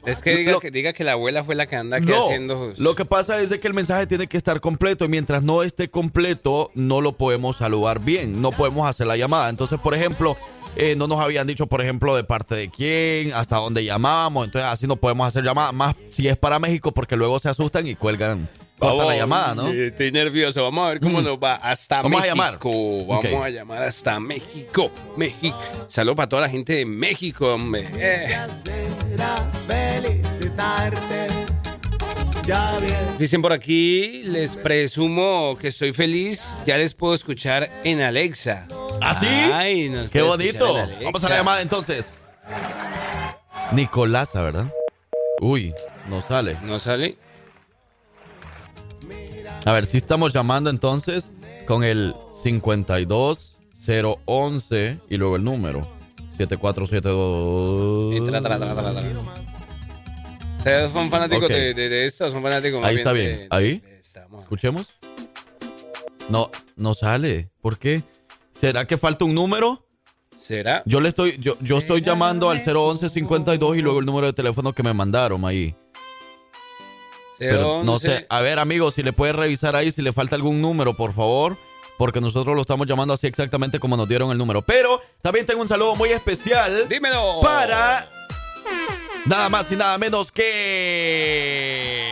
[0.06, 2.74] Es que diga, que diga que la abuela fue la que anda aquí No, haciendo.
[2.78, 5.88] lo que pasa es que el mensaje tiene que estar completo y mientras no esté
[5.90, 9.50] completo no lo podemos saludar bien, no podemos hacer la llamada.
[9.50, 10.38] Entonces, por ejemplo,
[10.76, 14.70] eh, no nos habían dicho, por ejemplo, de parte de quién, hasta dónde llamamos, entonces
[14.70, 17.96] así no podemos hacer llamada, más si es para México porque luego se asustan y
[17.96, 19.70] cuelgan corta la llamada, ¿no?
[19.70, 20.64] Estoy nervioso.
[20.64, 22.36] Vamos a ver cómo nos va hasta Vamos a México.
[22.36, 22.60] llamar.
[23.24, 24.92] Vamos a llamar hasta México.
[25.18, 25.58] México.
[25.88, 27.88] Saludos para toda la gente de México, hombre.
[27.98, 28.38] Eh.
[33.18, 36.54] Dicen por aquí, les presumo que estoy feliz.
[36.66, 38.68] Ya les puedo escuchar en Alexa.
[39.02, 39.26] ¿Ah, sí?
[39.28, 40.74] Ay, nos Qué bonito.
[41.04, 42.24] Vamos a la llamada entonces.
[43.72, 44.72] Nicolasa, ¿verdad?
[45.42, 45.74] Uy,
[46.08, 46.58] no sale.
[46.62, 47.18] ¿No sale?
[49.66, 51.32] A ver, si estamos llamando entonces
[51.66, 55.88] con el 52011 y luego el número
[56.38, 58.16] 7472.
[58.16, 59.04] Y tra, tra, tra, tra, tra.
[60.58, 61.52] ¿Ustedes son fanáticos Ok.
[61.52, 62.30] de, de, de esto?
[62.32, 63.48] ¿Son fanáticos más Ahí está de- bien.
[63.50, 63.82] Ahí.
[64.40, 64.88] Escuchemos.
[66.30, 67.50] No, no sale.
[67.62, 68.04] ¿Por qué?
[68.54, 69.86] ¿Será que falta un número?
[70.38, 70.84] ¿Será?
[70.86, 74.74] Yo le estoy, yo, yo estoy llamando al 01152 y luego el número de teléfono
[74.74, 75.76] que me mandaron ahí.
[77.40, 78.08] Pero no 011.
[78.08, 78.26] sé.
[78.30, 81.58] A ver, amigos, si le puede revisar ahí si le falta algún número, por favor.
[81.98, 84.62] Porque nosotros lo estamos llamando así exactamente como nos dieron el número.
[84.62, 86.90] Pero también tengo un saludo muy especial.
[86.90, 87.40] Dímelo.
[87.42, 88.10] Para
[89.26, 92.12] nada más y nada menos que.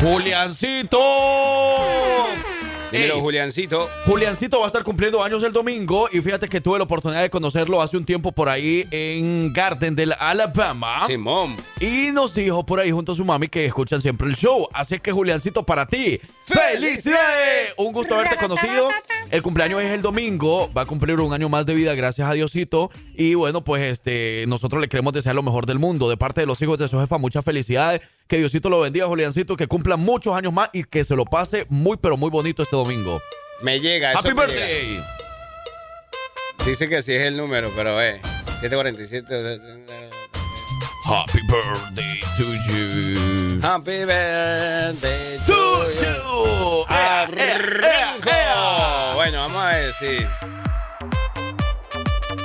[0.00, 0.98] Juliancito.
[2.92, 3.88] Dímelo, Juliancito.
[4.06, 7.30] Juliancito va a estar cumpliendo años el domingo y fíjate que tuve la oportunidad de
[7.30, 11.06] conocerlo hace un tiempo por ahí en Gardendale, Alabama.
[11.06, 11.56] Simón.
[11.80, 14.68] Y nos dijo por ahí junto a su mami que escuchan siempre el show.
[14.72, 17.74] Así que Juliancito, para ti, ¡felicidades!
[17.76, 18.88] Un gusto haberte conocido.
[19.30, 22.32] El cumpleaños es el domingo, va a cumplir un año más de vida, gracias a
[22.32, 22.90] Diosito.
[23.14, 26.08] Y bueno, pues este, nosotros le queremos desear lo mejor del mundo.
[26.08, 28.00] De parte de los hijos de su jefa, muchas felicidades.
[28.28, 31.66] Que Diosito lo bendiga, Juliancito, que cumpla muchos años más y que se lo pase
[31.68, 33.20] muy, pero muy bonito este domingo.
[33.62, 34.10] Me llega.
[34.10, 34.88] eso ¡Happy me birthday!
[34.88, 35.16] llega.
[36.64, 38.20] Dice que sí es el número, pero eh.
[38.60, 40.15] 747.
[41.06, 43.60] Happy birthday to you.
[43.60, 45.52] Happy birthday To to
[46.02, 46.84] you.
[46.88, 49.14] you.
[49.14, 50.26] Bueno, vamos a sí.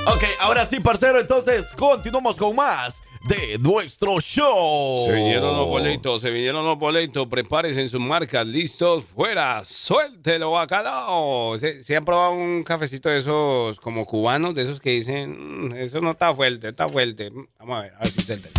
[0.06, 4.96] Ok, ahora sí, parcero, entonces continuamos con más de nuestro show.
[5.06, 7.28] Se vinieron los boletos, se vinieron los boletos.
[7.28, 11.56] Prepárense en sus marcas, listos, fuera, suéltelo, bacalao.
[11.58, 15.74] ¿Se, se han probado un cafecito de esos como cubanos, de esos que dicen, "Mm,
[15.76, 17.30] eso no está fuerte, está fuerte?
[17.60, 18.54] Vamos a ver, a ver si suéltelo.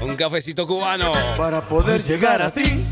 [0.00, 1.12] Un cafecito cubano.
[1.36, 2.84] Para poder llegar a ti.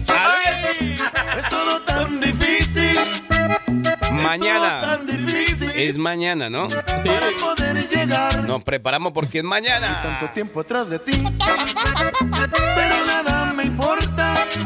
[4.23, 4.99] Mañana.
[5.75, 6.69] Es mañana, ¿no?
[6.71, 6.77] Sí.
[7.05, 8.45] Para poder llegar.
[8.45, 10.03] Nos preparamos porque es mañana.
[10.03, 11.13] Tanto tiempo atrás de ti.
[12.77, 13.36] Pero nada.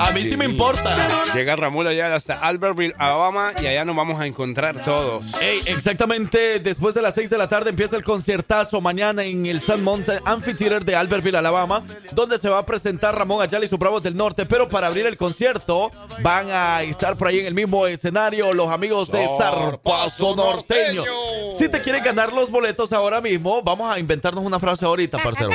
[0.01, 0.97] A mí sí me importa.
[1.35, 5.25] Llega Ramón allá hasta Albertville, Alabama, y allá nos vamos a encontrar todos.
[5.43, 9.61] Ey, exactamente después de las 6 de la tarde empieza el conciertazo mañana en el
[9.61, 11.83] Sun Mountain Amphitheater de Albertville, Alabama,
[12.13, 14.47] donde se va a presentar Ramón Ayala y sus Bravos del Norte.
[14.47, 15.91] Pero para abrir el concierto
[16.23, 21.05] van a estar por ahí en el mismo escenario los amigos de Zarpazo Norteño.
[21.53, 25.51] Si te quieres ganar los boletos ahora mismo, vamos a inventarnos una frase ahorita, parcero.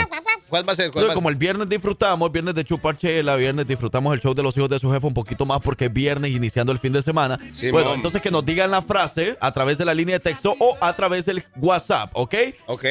[0.49, 0.91] ¿Cuál va a ser?
[0.91, 4.43] ¿Cuál va a Como el viernes disfrutamos, viernes de chupachela, viernes disfrutamos el show de
[4.43, 7.01] los hijos de su jefe un poquito más porque es viernes iniciando el fin de
[7.01, 7.39] semana.
[7.53, 7.95] Sí, bueno, mom.
[7.95, 10.95] entonces que nos digan la frase a través de la línea de texto o a
[10.95, 12.35] través del WhatsApp, ¿ok?
[12.67, 12.85] Ok.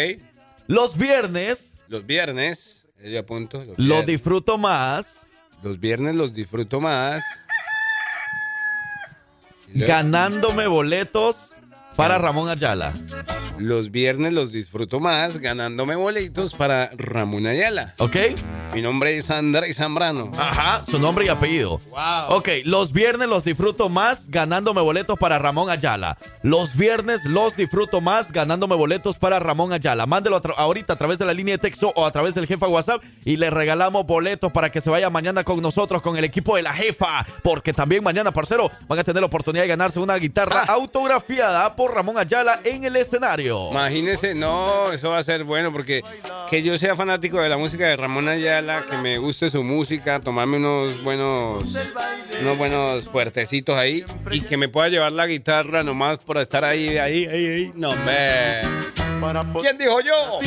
[0.66, 3.64] Los viernes Los viernes, yo apunto.
[3.76, 5.26] Los, disfruto más
[5.62, 7.22] Los viernes los disfruto más.
[9.74, 11.56] Ganándome boletos
[11.96, 12.92] para Ramón Ayala.
[13.58, 17.94] Los viernes los disfruto más ganándome boletos para Ramón Ayala.
[17.98, 18.16] ¿Ok?
[18.74, 20.28] Mi nombre es Andrés Zambrano.
[20.36, 21.78] Ajá, su nombre y apellido.
[21.90, 22.36] Wow.
[22.38, 26.18] Ok, los viernes los disfruto más ganándome boletos para Ramón Ayala.
[26.42, 30.06] Los viernes los disfruto más ganándome boletos para Ramón Ayala.
[30.06, 32.66] Mándelo a ahorita a través de la línea de texto o a través del jefa
[32.66, 36.56] WhatsApp y le regalamos boletos para que se vaya mañana con nosotros, con el equipo
[36.56, 37.24] de la jefa.
[37.44, 40.72] Porque también mañana, parcero, van a tener la oportunidad de ganarse una guitarra Ah.
[40.72, 43.70] autografiada por Ramón Ayala en el escenario.
[43.70, 46.02] Imagínese, no, eso va a ser bueno porque
[46.50, 50.20] que yo sea fanático de la música de Ramón Ayala, que me guste su música,
[50.20, 51.64] tomarme unos buenos,
[52.40, 56.98] unos buenos fuertecitos ahí y que me pueda llevar la guitarra nomás por estar ahí,
[56.98, 57.72] ahí, ahí, ahí.
[57.74, 58.60] No, me.
[59.60, 60.38] ¿Quién dijo yo?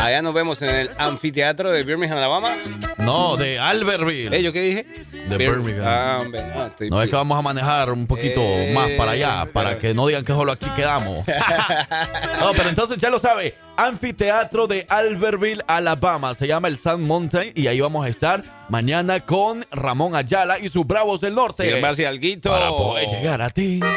[0.00, 2.50] Allá nos vemos en el anfiteatro de Birmingham, Alabama.
[2.98, 4.36] No, de Albertville.
[4.36, 4.86] ¿Eh, ¿Yo qué dije?
[5.28, 5.84] De Bir- Birmingham.
[5.86, 9.12] Ah, hombre, no, estoy- No es que vamos a manejar un poquito Eh, más para
[9.12, 11.26] allá, para pero- que no digan que solo aquí quedamos.
[12.40, 13.56] no, pero entonces ya lo sabe.
[13.76, 16.34] Anfiteatro de Albertville, Alabama.
[16.34, 20.68] Se llama el Sun Mountain y ahí vamos a estar mañana con Ramón Ayala y
[20.68, 21.64] sus Bravos del Norte.
[21.70, 22.50] Sírvase alguito.
[22.50, 23.80] Para poder llegar a ti.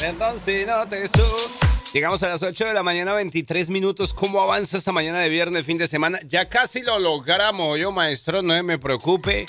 [0.00, 1.67] Perdón si no te su.
[1.92, 4.12] Llegamos a las 8 de la mañana, 23 minutos.
[4.12, 6.20] ¿Cómo avanza esta mañana de viernes, fin de semana?
[6.26, 7.78] Ya casi lo logramos.
[7.78, 9.46] Yo, maestro, no me preocupe.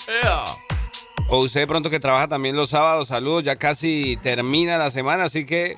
[1.27, 3.43] O usted de pronto que trabaja también los sábados, saludos.
[3.43, 5.77] Ya casi termina la semana, así que,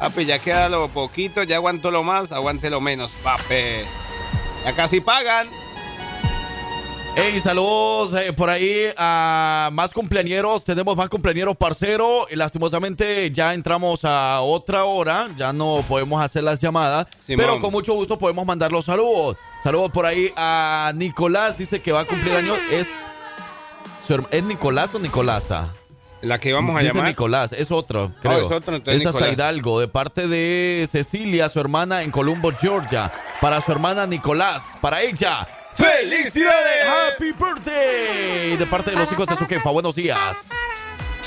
[0.00, 1.44] papi, ya queda lo poquito.
[1.44, 3.84] Ya aguanto lo más, aguante lo menos, papi.
[4.64, 5.46] Ya casi pagan.
[7.14, 10.64] Hey, saludos eh, por ahí a más cumpleañeros.
[10.64, 12.26] Tenemos más cumpleañeros, parcero.
[12.30, 15.28] Y lastimosamente ya entramos a otra hora.
[15.36, 17.06] Ya no podemos hacer las llamadas.
[17.18, 17.44] Simón.
[17.46, 19.36] Pero con mucho gusto podemos mandar los saludos.
[19.62, 21.58] Saludos por ahí a Nicolás.
[21.58, 22.58] Dice que va a cumplir años.
[22.70, 22.88] ¿Es,
[24.30, 25.72] ¿es Nicolás o Nicolasa?
[26.22, 27.10] La que íbamos a Dice llamar.
[27.10, 28.38] Nicolás, es otro, creo.
[28.38, 29.34] es otro, entonces es hasta Nicolás.
[29.34, 33.12] Hidalgo, de parte de Cecilia, su hermana en Columbo, Georgia.
[33.40, 35.48] Para su hermana Nicolás, para ella.
[35.74, 36.86] ¡Felicidades!
[36.86, 38.56] ¡Happy birthday!
[38.56, 39.70] De parte de los hijos de su jefa.
[39.70, 40.50] Buenos días.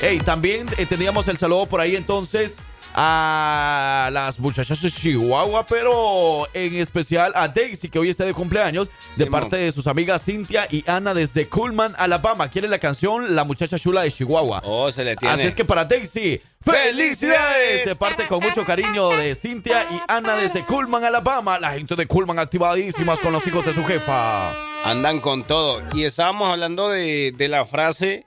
[0.01, 2.59] Hey, también eh, teníamos el saludo por ahí entonces
[2.95, 8.89] a las muchachas de Chihuahua, pero en especial a Daisy, que hoy está de cumpleaños,
[9.17, 12.49] de parte de sus amigas Cintia y Ana desde Coolman, Alabama.
[12.49, 14.61] Quiere la canción La muchacha chula de Chihuahua.
[14.63, 15.33] Oh, se le tiene.
[15.33, 17.85] Así es que para Daisy, ¡felicidades!
[17.85, 21.59] De parte con mucho cariño de Cintia y Ana desde Coolman, Alabama.
[21.59, 24.53] La gente de Coolman activadísimas con los hijos de su jefa.
[24.85, 25.81] Andan con todo.
[25.93, 28.25] Y estábamos hablando de, de la frase,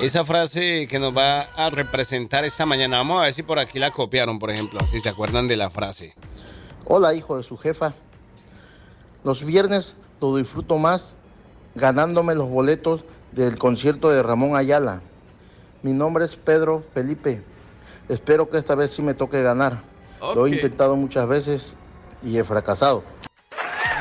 [0.00, 2.98] esa frase que nos va a representar esta mañana.
[2.98, 5.70] Vamos a ver si por aquí la copiaron, por ejemplo, si se acuerdan de la
[5.70, 6.14] frase.
[6.84, 7.94] Hola, hijo de su jefa.
[9.22, 11.14] Los viernes lo disfruto más
[11.74, 15.00] ganándome los boletos del concierto de Ramón Ayala.
[15.82, 17.42] Mi nombre es Pedro Felipe.
[18.08, 19.82] Espero que esta vez sí me toque ganar.
[20.20, 21.74] Lo he intentado muchas veces
[22.22, 23.02] y he fracasado.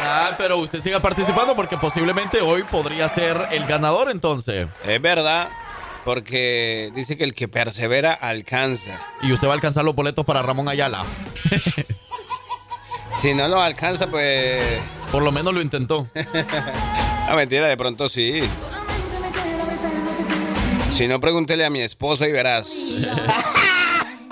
[0.06, 4.68] Ah, pero usted siga participando porque posiblemente hoy podría ser el ganador entonces.
[4.86, 5.50] Es verdad,
[6.06, 9.00] porque dice que el que persevera alcanza.
[9.22, 11.04] Y usted va a alcanzar los boletos para Ramón Ayala.
[13.16, 14.82] Si no lo alcanza, pues...
[15.10, 16.10] Por lo menos lo intentó.
[17.26, 18.44] Ah, mentira, de pronto sí.
[20.92, 22.68] Si no, pregúntele a mi esposo y verás.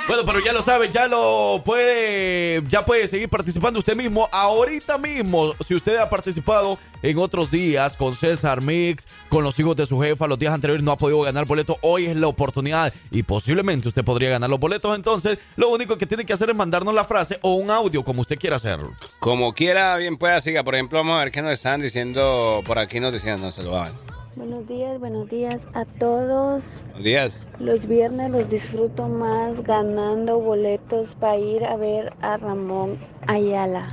[0.07, 4.27] Bueno, pero ya lo sabe, ya lo puede, ya puede seguir participando usted mismo.
[4.31, 9.75] Ahorita mismo, si usted ha participado en otros días con César Mix, con los hijos
[9.75, 12.93] de su jefa, los días anteriores no ha podido ganar boletos, hoy es la oportunidad
[13.09, 14.95] y posiblemente usted podría ganar los boletos.
[14.95, 18.21] Entonces, lo único que tiene que hacer es mandarnos la frase o un audio, como
[18.21, 18.79] usted quiera hacer.
[19.19, 20.63] Como quiera, bien pueda, siga.
[20.63, 22.99] Por ejemplo, vamos a ver qué nos están diciendo por aquí.
[22.99, 24.20] Nos decían, no se lo hagan.
[24.37, 26.63] Buenos días, buenos días a todos.
[26.83, 27.47] Buenos días.
[27.59, 33.89] Los viernes los disfruto más ganando boletos para ir a ver a Ramón Ayala.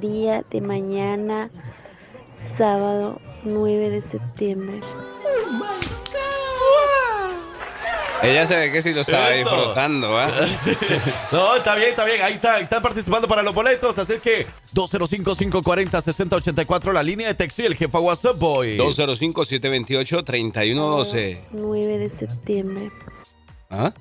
[0.00, 1.50] Día de mañana,
[2.56, 4.78] sábado 9 de septiembre.
[8.22, 9.48] Ella se ve que sí lo estaba Eso.
[9.50, 10.30] disfrutando, ¿ah?
[11.32, 12.20] No, está bien, está bien.
[12.22, 13.96] Ahí están, están participando para los boletos.
[13.98, 18.76] Así que 205-540-6084, la línea de texto y el jefa WhatsApp Boy.
[18.78, 21.38] 205-728-3112.
[21.52, 22.90] 9 de septiembre.
[23.70, 23.92] ¿Ah?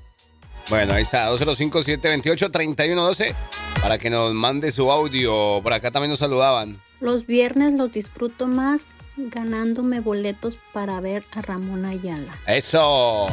[0.70, 3.34] Bueno, ahí está, 205-728-3112
[3.82, 5.62] para que nos mande su audio.
[5.64, 6.82] Por acá también nos saludaban.
[7.00, 8.84] Los viernes los disfruto más
[9.18, 12.32] ganándome boletos para ver a Ramón Ayala.
[12.48, 13.28] Eso.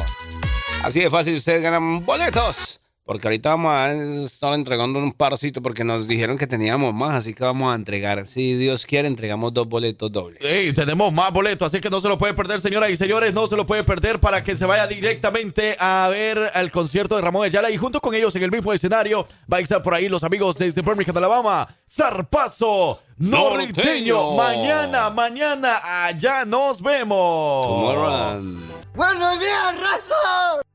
[0.87, 2.79] Así de fácil, ustedes ganan boletos.
[3.03, 7.35] Porque ahorita vamos a estar entregando un parcito porque nos dijeron que teníamos más, así
[7.35, 8.25] que vamos a entregar.
[8.25, 10.41] Si Dios quiere, entregamos dos boletos dobles.
[10.45, 13.49] Ey, tenemos más boletos, así que no se lo puede perder, señoras y señores, no
[13.49, 17.45] se lo puede perder para que se vaya directamente a ver el concierto de Ramón
[17.45, 20.23] Ayala y junto con ellos en el mismo escenario va a estar por ahí los
[20.23, 23.67] amigos desde Birmingham, Alabama, Zarpazo Norteño.
[23.67, 24.37] Norteño.
[24.37, 27.67] Mañana, mañana, allá nos vemos.
[27.67, 28.77] Tomorrow.
[28.95, 30.67] ¡Buenos días, raza!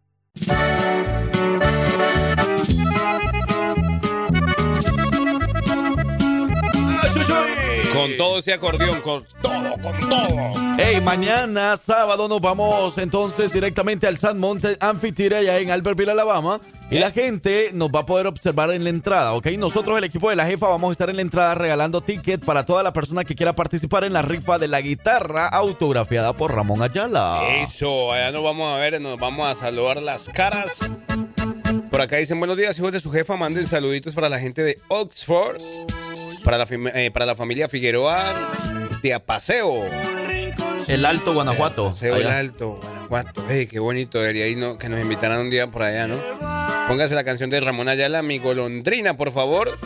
[0.43, 2.20] Thank you.
[7.93, 10.53] Con todo ese acordeón, con todo, con todo.
[10.77, 16.61] Hey, mañana sábado nos vamos entonces directamente al San Mountain Amphitheater allá en Albertville, Alabama.
[16.89, 19.47] Y la gente nos va a poder observar en la entrada, ¿ok?
[19.57, 22.65] Nosotros, el equipo de la jefa, vamos a estar en la entrada regalando ticket para
[22.65, 26.81] toda la persona que quiera participar en la rifa de la guitarra autografiada por Ramón
[26.81, 27.41] Ayala.
[27.61, 30.89] Eso, allá nos vamos a ver, nos vamos a saludar las caras.
[31.89, 33.37] Por acá dicen buenos días, hijos de su jefa.
[33.37, 35.61] Manden saluditos para la gente de Oxford,
[36.43, 38.35] para la, eh, para la familia Figueroa
[39.01, 39.83] de Apaseo.
[40.87, 41.87] El Alto Guanajuato.
[41.87, 42.39] Apaseo, el allá.
[42.39, 42.79] Alto
[43.09, 43.49] Guanajuato.
[43.49, 44.77] Ey, qué bonito, debería ir, ¿no?
[44.77, 46.17] que nos invitaran un día por allá, ¿no?
[46.87, 49.77] Póngase la canción de Ramón Ayala, mi golondrina, por favor.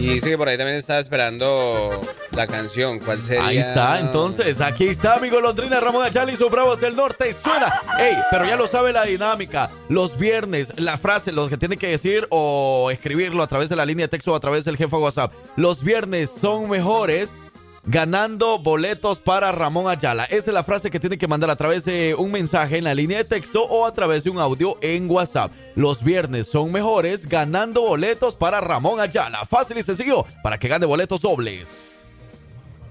[0.00, 2.00] Y dice que por ahí también está esperando
[2.32, 2.98] la canción.
[2.98, 3.46] ¿Cuál sería?
[3.46, 7.32] Ahí está, entonces, aquí está mi golondrina Ramón Ayala y sus bravos del norte.
[7.32, 7.82] Suena.
[7.98, 9.70] Ey, pero ya lo sabe la dinámica.
[9.88, 13.84] Los viernes, la frase, lo que tiene que decir o escribirlo a través de la
[13.84, 15.32] línea de texto o a través del jefe WhatsApp.
[15.56, 17.30] Los viernes son mejores
[17.84, 20.24] ganando boletos para Ramón Ayala.
[20.24, 22.94] Esa es la frase que tiene que mandar a través de un mensaje en la
[22.94, 25.52] línea de texto o a través de un audio en WhatsApp.
[25.74, 29.44] Los viernes son mejores ganando boletos para Ramón Ayala.
[29.44, 32.02] Fácil y sencillo para que gane boletos dobles.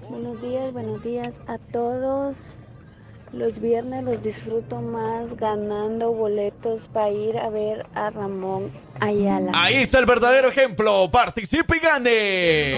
[0.08, 2.36] Buenos días, buenos días a todos.
[3.32, 9.52] Los viernes los disfruto más ganando boletos para ir a ver a Ramón Ayala.
[9.54, 11.08] Ahí está el verdadero ejemplo.
[11.12, 12.76] Participe y gane.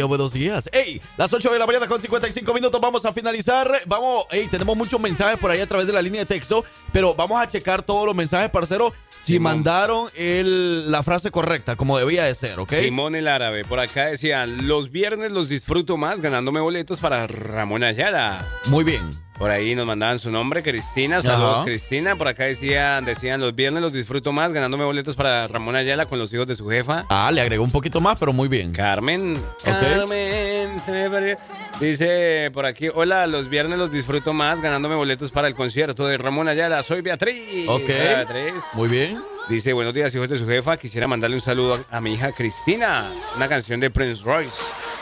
[0.00, 0.68] Días, buenos días.
[0.72, 2.80] Ey, las 8 de la mañana con 55 minutos.
[2.80, 3.82] Vamos a finalizar.
[3.86, 6.64] Vamos, ey, tenemos muchos mensajes por ahí a través de la línea de texto.
[6.92, 8.94] Pero vamos a checar todos los mensajes, parcero.
[9.18, 9.56] Si Simón.
[9.56, 12.72] mandaron el, la frase correcta, como debía de ser, ¿ok?
[12.72, 13.64] Simón el árabe.
[13.66, 18.48] Por acá decían, los viernes los disfruto más ganándome boletos para Ramón Ayala.
[18.68, 19.10] Muy bien.
[19.40, 21.22] Por ahí nos mandaban su nombre, Cristina.
[21.22, 21.64] Saludos, Ajá.
[21.64, 22.14] Cristina.
[22.14, 26.18] Por acá decían, decían, los viernes los disfruto más ganándome boletos para Ramón Ayala con
[26.18, 27.06] los hijos de su jefa.
[27.08, 28.70] Ah, le agregó un poquito más, pero muy bien.
[28.72, 29.42] Carmen.
[29.64, 30.78] Carmen.
[30.84, 31.36] se me perdió.
[31.80, 36.18] Dice por aquí, hola, los viernes los disfruto más ganándome boletos para el concierto de
[36.18, 36.82] Ramón Ayala.
[36.82, 37.66] Soy Beatriz.
[37.66, 37.86] Ok.
[37.86, 38.62] Beatriz.
[38.74, 39.22] Muy bien.
[39.48, 40.76] Dice, buenos días, hijos de su jefa.
[40.76, 43.10] Quisiera mandarle un saludo a, a mi hija Cristina.
[43.36, 44.52] Una canción de Prince Royce.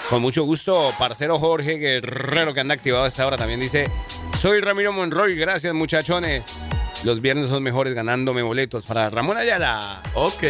[0.08, 3.36] Con mucho gusto, parcero Jorge Guerrero, que anda activado a esta hora.
[3.36, 3.90] También dice,
[4.38, 5.36] soy Ramiro Monroy.
[5.36, 6.44] Gracias, muchachones.
[7.04, 10.00] Los viernes son mejores ganándome boletos para Ramón Ayala.
[10.14, 10.44] Ok.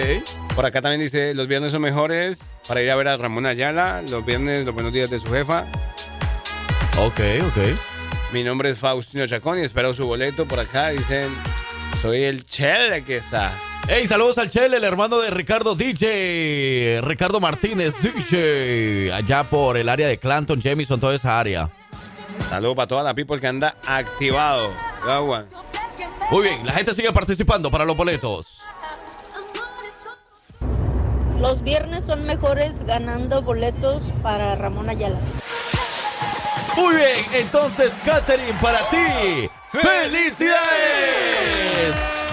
[0.54, 4.02] Por acá también dice, los viernes son mejores para ir a ver a Ramón Ayala.
[4.08, 5.64] Los viernes, los buenos días de su jefa.
[6.98, 8.32] Ok, ok.
[8.32, 10.46] Mi nombre es Faustino Chacón y espero su boleto.
[10.46, 11.28] Por acá dicen,
[12.00, 13.52] soy el Chele que está.
[13.90, 17.00] Hey, saludos al Chele, el hermano de Ricardo DJ.
[17.02, 19.10] Ricardo Martínez DJ.
[19.14, 21.70] Allá por el área de Clanton, Jamison, toda esa área.
[22.50, 24.70] Saludos para toda la people que anda activado.
[25.08, 25.46] Agua.
[26.30, 28.60] Muy bien, la gente sigue participando para los boletos.
[31.40, 35.18] Los viernes son mejores ganando boletos para Ramón Ayala.
[36.76, 39.48] Muy bien, entonces, Katherine, para ti.
[39.72, 41.67] ¡Felicidades!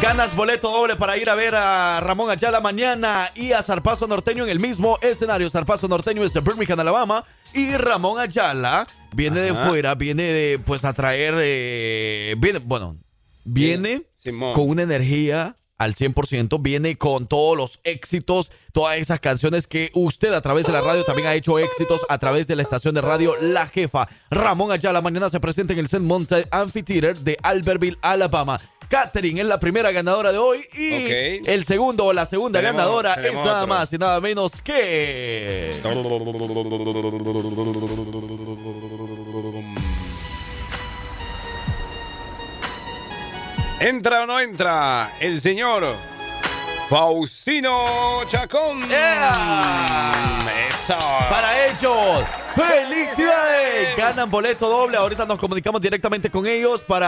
[0.02, 4.44] Ganas boleto doble para ir a ver a Ramón Ayala mañana y a Zarpazo Norteño
[4.44, 5.50] en el mismo escenario.
[5.50, 7.26] Zarpazo Norteño es de Birmingham, Alabama.
[7.54, 8.86] Y Ramón Ayala
[9.16, 11.34] viene de fuera, viene de, pues, a traer.
[11.38, 12.98] eh, viene, bueno,
[13.46, 14.54] viene Simón.
[14.54, 20.32] con una energía al 100%, viene con todos los éxitos, todas esas canciones que usted
[20.32, 23.02] a través de la radio también ha hecho éxitos a través de la estación de
[23.02, 24.08] radio La Jefa.
[24.30, 26.00] Ramón Ayala mañana se presenta en el St.
[26.00, 28.60] Mountain Amphitheater de Albertville, Alabama.
[28.90, 33.16] Catherine es la primera ganadora de hoy y el segundo o la segunda Tenemos- ganadora
[33.16, 33.68] tenemos es nada otro.
[33.76, 35.82] más y nada menos que...
[43.80, 45.84] ¿Entra o no entra el señor
[46.90, 48.80] Faustino Chacón?
[50.70, 50.94] Eso.
[51.32, 52.24] Para ellos,
[52.56, 53.98] ¡felicidades!
[53.98, 54.96] Ganan boleto doble.
[54.96, 57.08] Ahorita nos comunicamos directamente con ellos para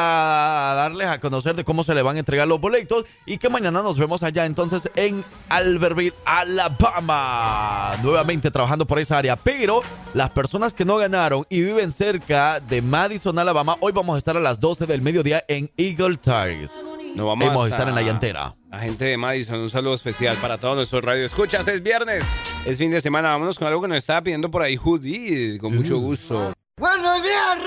[0.76, 3.84] darles a conocer de cómo se le van a entregar los boletos y que mañana
[3.84, 7.94] nos vemos allá entonces en Albertville, Alabama.
[8.02, 9.36] Nuevamente trabajando por esa área.
[9.36, 9.82] Pero
[10.16, 14.36] las personas que no ganaron y viven cerca de Madison, Alabama, hoy vamos a estar
[14.36, 16.96] a las 12 del mediodía en Eagle Tires.
[17.14, 18.56] Nos vamos Vamos a estar en la llantera.
[18.70, 21.66] La gente de Madison, un saludo especial para todos nuestros radioescuchas.
[21.70, 22.26] Es viernes,
[22.66, 23.30] es fin de semana.
[23.30, 26.52] Vámonos con algo que nos estaba pidiendo por ahí Judy, con mucho gusto.
[26.78, 27.60] ¡Buenos días,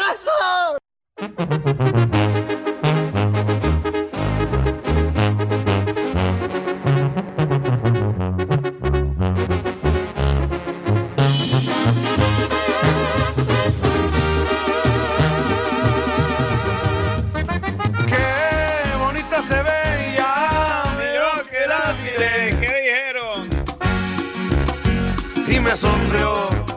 [1.19, 2.11] raza!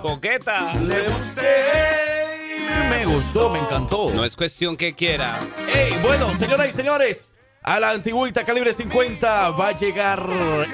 [0.03, 0.73] Coqueta.
[0.81, 1.51] Le gusté.
[2.89, 4.11] Me gustó, me encantó.
[4.13, 5.39] No es cuestión que quiera.
[5.73, 10.21] Hey, bueno, señoras y señores, a la antigüita calibre 50 va a llegar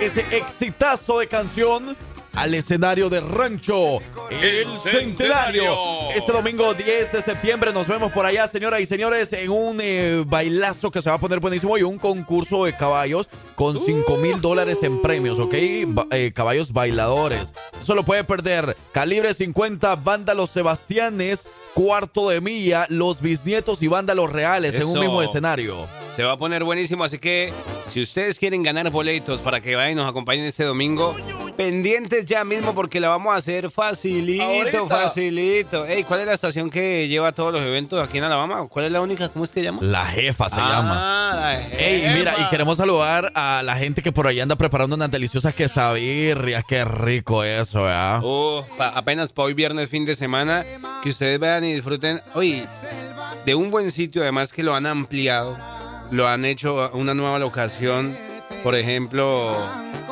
[0.02, 1.96] ese exitazo de canción
[2.40, 4.00] al escenario de Rancho,
[4.32, 5.76] el Centenario.
[6.16, 10.24] Este domingo 10 de septiembre nos vemos por allá, señoras y señores, en un eh,
[10.26, 14.40] bailazo que se va a poner buenísimo y un concurso de caballos con 5 mil
[14.40, 15.54] dólares en premios, ¿ok?
[15.88, 17.54] Ba- eh, caballos bailadores.
[17.82, 18.78] Eso lo puede perder.
[18.94, 25.22] Calibre 50, Vándalos Sebastianes, Cuarto de Milla, Los Bisnietos y Vándalos Reales en un mismo
[25.22, 25.76] escenario.
[26.10, 27.52] Se va a poner buenísimo, así que
[27.88, 31.16] si ustedes quieren ganar boletos para que vayan y nos acompañen este domingo,
[31.60, 34.86] pendientes ya mismo porque la vamos a hacer facilito, Ahorita.
[34.86, 35.86] facilito.
[35.86, 38.66] Ey, ¿cuál es la estación que lleva todos los eventos aquí en Alabama?
[38.70, 39.28] ¿Cuál es la única?
[39.28, 39.80] ¿Cómo es que llama?
[39.82, 40.96] La jefa se Ah, llama.
[41.36, 45.12] la Ey, mira, y queremos saludar a la gente que por ahí anda preparando unas
[45.12, 46.64] deliciosas quesabirrias.
[46.66, 48.22] Qué rico eso, ¿verdad?
[48.24, 50.64] Oh, pa- apenas para hoy viernes, fin de semana,
[51.04, 52.22] que ustedes vean y disfruten.
[52.36, 52.64] Oye,
[53.46, 55.58] de un buen sitio, además que lo han ampliado,
[56.12, 58.18] lo han hecho una nueva locación,
[58.64, 59.58] por ejemplo,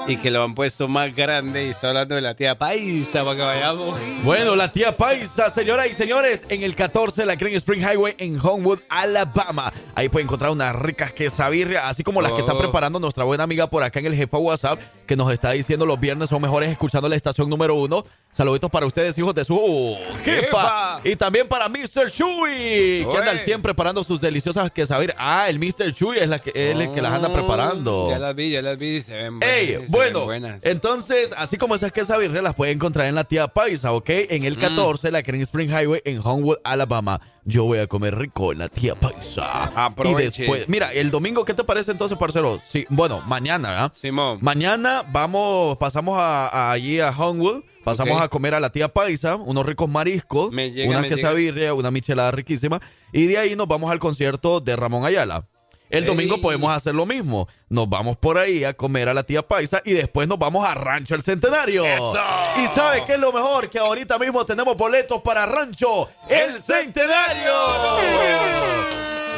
[0.07, 1.65] y que lo han puesto más grande.
[1.67, 3.99] Y está hablando de la tía Paisa para que vayamos.
[4.23, 8.15] Bueno, la tía Paisa, señoras y señores, en el 14 de la Green Spring Highway
[8.17, 9.71] en Homewood, Alabama.
[9.95, 12.59] Ahí puede encontrar unas ricas quesabirrias, así como las que está Oh.
[12.59, 15.99] preparando nuestra buena amiga por acá en el jefa WhatsApp, que nos está diciendo los
[15.99, 18.03] viernes son mejores escuchando la estación número uno.
[18.31, 20.99] Saluditos para ustedes, hijos de su jefa.
[21.03, 22.11] Y también para Mr.
[22.11, 23.37] Chuy, que anda.
[23.37, 25.17] 100 preparando sus deliciosas quesabirrias.
[25.19, 25.93] Ah, el Mr.
[25.93, 28.05] Chuy es, la que, él el que las anda preparando.
[28.05, 29.55] Oh, Ya las vi, ya las vi, se ven buenas.
[29.57, 30.59] Ey, bueno, buenas.
[30.63, 34.09] entonces, así como esas quesabirrias las puede encontrar en la tía Paisa, ¿ok?
[34.09, 34.45] En Mm.
[34.45, 37.19] el 14, la Green Spring Highway en Homewood, Alabama.
[37.45, 39.71] Yo voy a comer rico en la tía Paisa.
[39.75, 40.43] Aproveche.
[40.43, 42.59] Y después, mira, el domingo, ¿qué te parece entonces, parcero?
[42.65, 43.93] Sí, bueno, mañana, ¿verdad?
[44.01, 44.39] Simón.
[44.41, 47.63] Mañana vamos, pasamos a, a- allí a Homewood.
[47.83, 51.15] Pasamos a comer a la tía Paisa, unos ricos mariscos, llega, una me llega.
[51.15, 52.81] quesabirria, una michelada riquísima.
[53.13, 55.45] Y de ahí nos vamos al concierto de Ramón Ayala.
[55.89, 57.47] El domingo podemos hacer lo mismo.
[57.69, 60.73] Nos vamos por ahí a comer a la tía Paisa y después nos vamos a
[60.73, 61.85] Rancho El Centenario.
[61.85, 62.19] ¡Eso!
[62.57, 63.69] ¿Y sabe qué es lo mejor?
[63.69, 67.53] Que ahorita mismo tenemos boletos para Rancho El Centenario.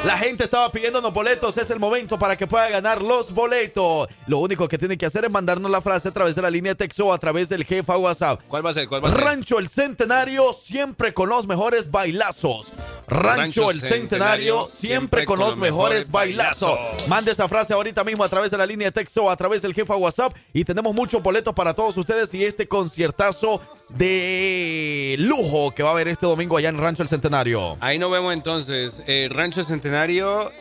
[0.06, 1.58] La gente estaba pidiéndonos boletos.
[1.58, 4.08] Es el momento para que pueda ganar los boletos.
[4.28, 6.72] Lo único que tiene que hacer es mandarnos la frase a través de la línea
[6.72, 8.40] de texto o a través del jefa WhatsApp.
[8.48, 8.88] ¿Cuál va a ser?
[8.88, 9.22] ¿Cuál va a ser?
[9.22, 12.72] Rancho El Centenario, siempre con los mejores bailazos.
[13.08, 16.80] Rancho El Centenario, siempre con los mejores bailazos.
[17.10, 19.62] Mande esa frase ahorita mismo a través de la línea de texto o a través
[19.62, 20.34] del jefa WhatsApp.
[20.54, 25.92] Y tenemos muchos boletos para todos ustedes y este conciertazo de lujo que va a
[25.94, 27.76] haber este domingo allá en Rancho El Centenario.
[27.82, 29.04] Ahí nos vemos entonces.
[29.06, 29.89] Eh, Rancho Centenario.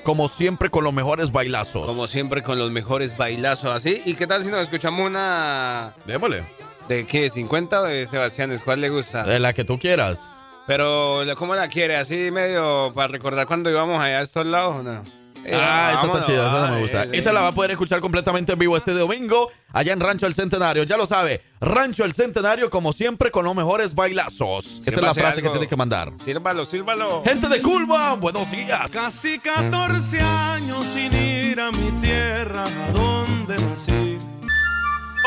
[0.03, 1.87] Como siempre con los mejores bailazos.
[1.87, 4.03] Como siempre con los mejores bailazos así.
[4.05, 5.93] ¿Y qué tal si nos escuchamos una...
[6.07, 6.43] Démosle.
[6.89, 7.31] ¿De qué?
[7.31, 8.59] ¿50 o de Sebastián?
[8.64, 9.24] ¿Cuál le gusta?
[9.24, 10.39] De la que tú quieras.
[10.66, 11.97] Pero, ¿cómo la quiere?
[11.97, 15.03] ¿Así medio para recordar cuando íbamos allá a estos lados o no?
[15.45, 17.03] Eh, Ah, esa vámonos, está chida, esa no me gusta.
[17.05, 20.26] eh, Esa la va a poder escuchar completamente en vivo este domingo allá en Rancho
[20.26, 20.82] El Centenario.
[20.84, 24.80] Ya lo sabe, Rancho El Centenario como siempre con los mejores bailazos.
[24.86, 25.53] Esa es la frase que algo.
[25.53, 26.12] tiene que mandar.
[26.22, 27.22] Sírvalo, sírvalo.
[27.24, 28.93] Gente de Culva, buenos días.
[28.93, 34.18] Casi 14 años sin ir a mi tierra, a donde nací.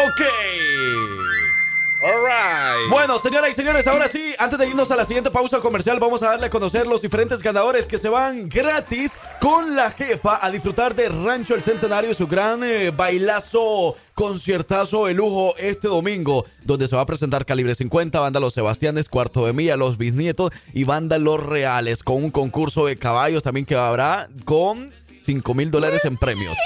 [0.05, 0.21] Ok.
[2.03, 2.89] Alright.
[2.89, 6.23] Bueno, señoras y señores, ahora sí, antes de irnos a la siguiente pausa comercial, vamos
[6.23, 10.49] a darle a conocer los diferentes ganadores que se van gratis con la jefa a
[10.49, 16.45] disfrutar de Rancho El Centenario y su gran eh, bailazo, conciertazo de lujo este domingo,
[16.63, 20.51] donde se va a presentar Calibre 50, Banda Los Sebastianes, Cuarto de Milla, Los Bisnietos
[20.73, 24.91] y Banda Los Reales, con un concurso de caballos también que habrá con
[25.21, 26.57] 5 mil dólares en premios.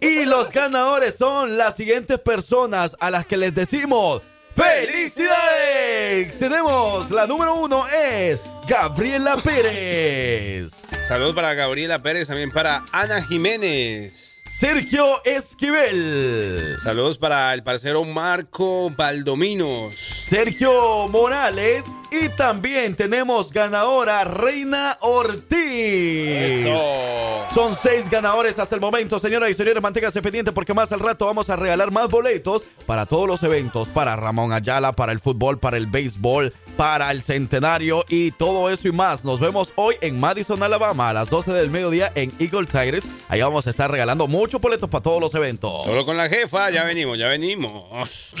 [0.00, 4.22] Y los ganadores son las siguientes personas a las que les decimos
[4.54, 6.38] ¡Felicidades!
[6.38, 10.72] Tenemos la número uno es Gabriela Pérez.
[11.02, 14.37] Saludos para Gabriela Pérez, también para Ana Jiménez.
[14.48, 16.76] Sergio Esquivel.
[16.82, 19.96] Saludos para el parcero Marco Valdominos.
[19.96, 21.84] Sergio Morales.
[22.10, 25.52] Y también tenemos ganadora Reina Ortiz.
[25.54, 27.44] Eso.
[27.52, 29.82] Son seis ganadores hasta el momento, señoras y señores.
[29.82, 33.88] Manténganse pendientes porque más al rato vamos a regalar más boletos para todos los eventos:
[33.88, 38.88] para Ramón Ayala, para el fútbol, para el béisbol, para el centenario y todo eso
[38.88, 39.24] y más.
[39.26, 43.06] Nos vemos hoy en Madison, Alabama, a las 12 del mediodía en Eagle Tigers.
[43.28, 45.84] Ahí vamos a estar regalando muchos boletos para todos los eventos.
[45.84, 48.34] Solo con la jefa, ya venimos, ya venimos.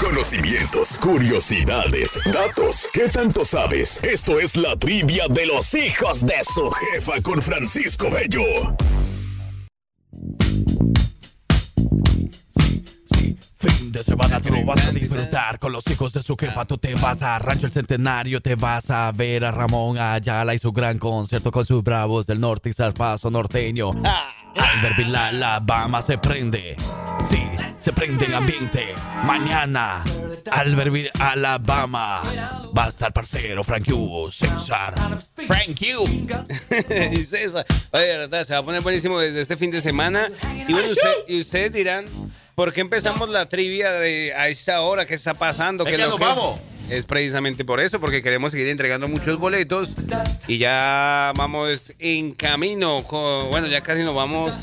[0.00, 2.88] Conocimientos, curiosidades, datos.
[2.92, 4.02] ¿Qué tanto sabes?
[4.02, 8.42] Esto es la trivia de los hijos de su jefa con Francisco Bello.
[13.58, 16.64] Fin de semana tú lo vas a disfrutar con los hijos de su jefa.
[16.64, 20.58] Tú te vas a Rancho El Centenario, te vas a ver a Ramón Ayala y
[20.58, 23.92] su gran concierto con sus bravos del norte y zarpazo norteño.
[24.56, 26.76] Albertville, Alabama se prende.
[27.28, 27.42] Sí,
[27.78, 28.94] se prende en ambiente.
[29.24, 30.02] Mañana,
[30.50, 32.22] Albertville, Alabama.
[32.76, 34.94] Va a estar parcero Frank Yu, César.
[35.46, 36.04] Frank Yu.
[37.12, 37.64] y César.
[37.92, 40.30] Oye, de verdad, se va a poner buenísimo desde este fin de semana.
[40.68, 42.06] Y bueno, usted- y ustedes dirán,
[42.54, 45.06] ¿por qué empezamos la trivia de a esta hora?
[45.06, 45.84] ¿Qué está pasando?
[45.84, 46.24] Es ¿Qué que lo nos que?
[46.24, 46.60] vamos.
[46.90, 49.94] Es precisamente por eso, porque queremos seguir entregando muchos boletos
[50.46, 53.02] y ya vamos en camino.
[53.04, 54.54] con- bueno, ya casi nos vamos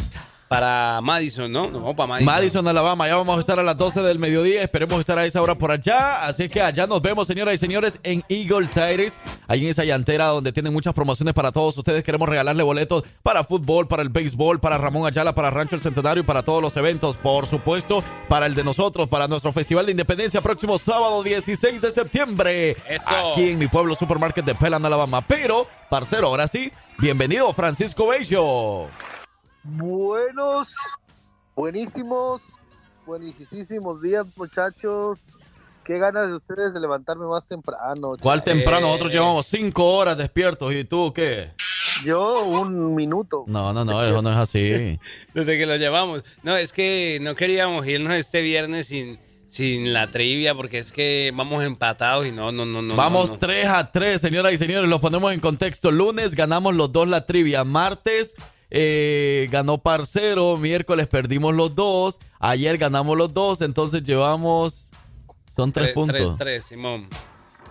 [0.52, 1.68] para Madison, ¿no?
[1.68, 2.34] Nos vamos para Madison.
[2.34, 3.08] Madison, Alabama.
[3.08, 4.62] Ya vamos a estar a las 12 del mediodía.
[4.62, 6.26] Esperemos estar a esa hora por allá.
[6.26, 9.18] Así que allá nos vemos, señoras y señores, en Eagle Tires.
[9.48, 12.04] Ahí en esa llantera donde tienen muchas promociones para todos ustedes.
[12.04, 16.24] Queremos regalarle boletos para fútbol, para el béisbol, para Ramón Ayala, para Rancho El Centenario
[16.24, 17.16] y para todos los eventos.
[17.16, 21.92] Por supuesto, para el de nosotros, para nuestro Festival de Independencia próximo sábado 16 de
[21.92, 22.76] septiembre.
[22.90, 23.32] Eso.
[23.32, 25.22] Aquí en mi pueblo Supermarket de Pelan, Alabama.
[25.26, 28.90] Pero, parcero, ahora sí, bienvenido, Francisco Bello.
[29.64, 30.74] Buenos,
[31.56, 32.42] buenísimos,
[33.06, 35.36] buenísimos días, muchachos.
[35.84, 38.16] Qué ganas de ustedes de levantarme más temprano.
[38.20, 38.88] ¿Cuál temprano?
[38.88, 40.74] Eh, Nosotros llevamos cinco horas despiertos.
[40.74, 41.52] ¿Y tú qué?
[42.04, 43.44] Yo un minuto.
[43.48, 45.00] No, no, no, eso no es así.
[45.34, 46.24] Desde que lo llevamos.
[46.42, 51.32] No, es que no queríamos irnos este viernes sin, sin la trivia porque es que
[51.36, 52.96] vamos empatados y no, no, no, no.
[52.96, 53.40] Vamos no, no.
[53.40, 54.90] 3 a 3, señoras y señores.
[54.90, 55.92] Lo ponemos en contexto.
[55.92, 57.64] Lunes ganamos los dos la trivia.
[57.64, 58.36] Martes
[58.72, 60.58] eh, ganó Parcero.
[60.58, 62.20] Miércoles perdimos los dos.
[62.40, 63.62] Ayer ganamos los dos.
[63.62, 64.90] Entonces llevamos.
[65.56, 66.18] Son tres, Tres, puntos.
[66.18, 67.08] Tres, tres, Simón.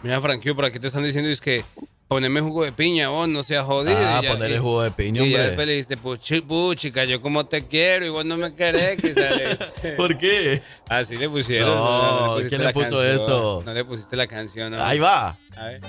[0.03, 1.65] Mira, Frankie, por aquí te están diciendo es que
[2.11, 3.97] poneme jugo de piña, vos no seas jodido.
[3.97, 5.43] Ah, Y ponerle y- jugo de piña, Y hombre.
[5.47, 9.15] después le dijiste, puchi, puchica, yo como te quiero y vos no me querés, que
[9.15, 9.59] sales.
[9.97, 10.61] ¿Por qué?
[10.89, 11.69] Así le pusieron.
[11.73, 13.15] No, pusiste ¿quién la le puso canción.
[13.15, 13.63] eso?
[13.65, 14.73] No le pusiste la canción.
[14.73, 14.85] ¿no?
[14.85, 15.39] Ahí va.
[15.57, 15.81] A ver.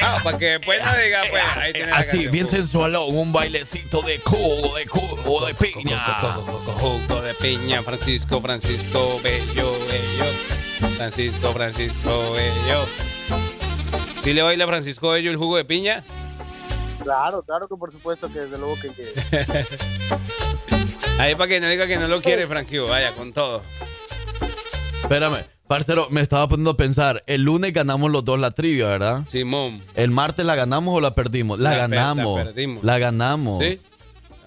[0.00, 2.32] Ah, para que después no diga, pues, ahí tiene la Así, canción.
[2.32, 3.14] bien sensualón.
[3.14, 6.02] Un bailecito de jugo de jugo de piña.
[6.78, 10.90] Jugo de piña, Francisco, Francisco, bello, bello.
[10.96, 12.86] Francisco, Francisco, bello.
[14.26, 16.02] ¿Sí le baila a Francisco Bello el jugo de piña?
[17.00, 19.12] Claro, claro que por supuesto que desde luego que llegue.
[21.20, 22.78] Ahí para que no diga que no lo quiere, Frankie.
[22.80, 23.62] Vaya, con todo.
[25.00, 25.36] Espérame,
[25.68, 27.22] parcero, me estaba poniendo a pensar.
[27.28, 29.22] El lunes ganamos los dos la trivia, ¿verdad?
[29.28, 29.80] Simón.
[29.94, 31.60] ¿El martes la ganamos o la perdimos?
[31.60, 32.42] La, La per- la ganamos.
[32.42, 32.82] perdimos.
[32.82, 33.62] La ganamos.
[33.64, 33.80] ¿Sí?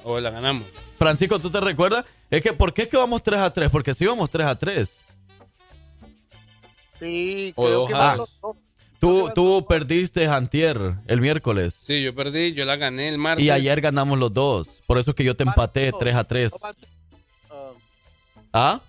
[0.03, 0.67] O la ganamos.
[0.97, 2.03] Francisco, ¿tú te recuerdas?
[2.30, 3.69] Es que, ¿por qué es que vamos 3 a 3?
[3.71, 4.99] Porque si vamos 3 a 3.
[6.99, 8.57] Sí, O creo dos que a- no, no,
[8.99, 11.79] Tú, tú perdiste antier, el miércoles.
[11.81, 13.45] Sí, yo perdí, yo la gané el martes.
[13.45, 14.81] Y ayer ganamos los dos.
[14.85, 16.51] Por eso es que yo te empaté 3 a 3.
[16.51, 16.75] no van,
[17.49, 17.71] ah,
[18.51, 18.81] ¿Ah?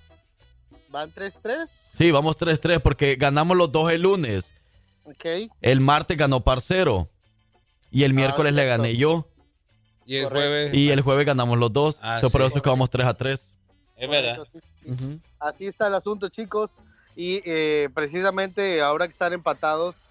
[0.91, 1.67] van 3-3.
[1.95, 4.53] Sí, vamos 3-3 porque ganamos los dos el lunes.
[5.05, 5.51] Ok.
[5.61, 7.09] El martes ganó Parcero.
[7.93, 9.29] Y el miércoles le gané yo.
[10.07, 10.75] Y el jueves.
[10.75, 12.01] Y el jueves ganamos los dos.
[12.03, 12.47] Ah, So, Por sí.
[12.49, 13.57] eso es que vamos 3 a 3.
[13.97, 14.43] Es verdad.
[15.39, 16.77] Así está el asunto, chicos.
[17.17, 20.03] Y eh, precisamente ahora que están empatados,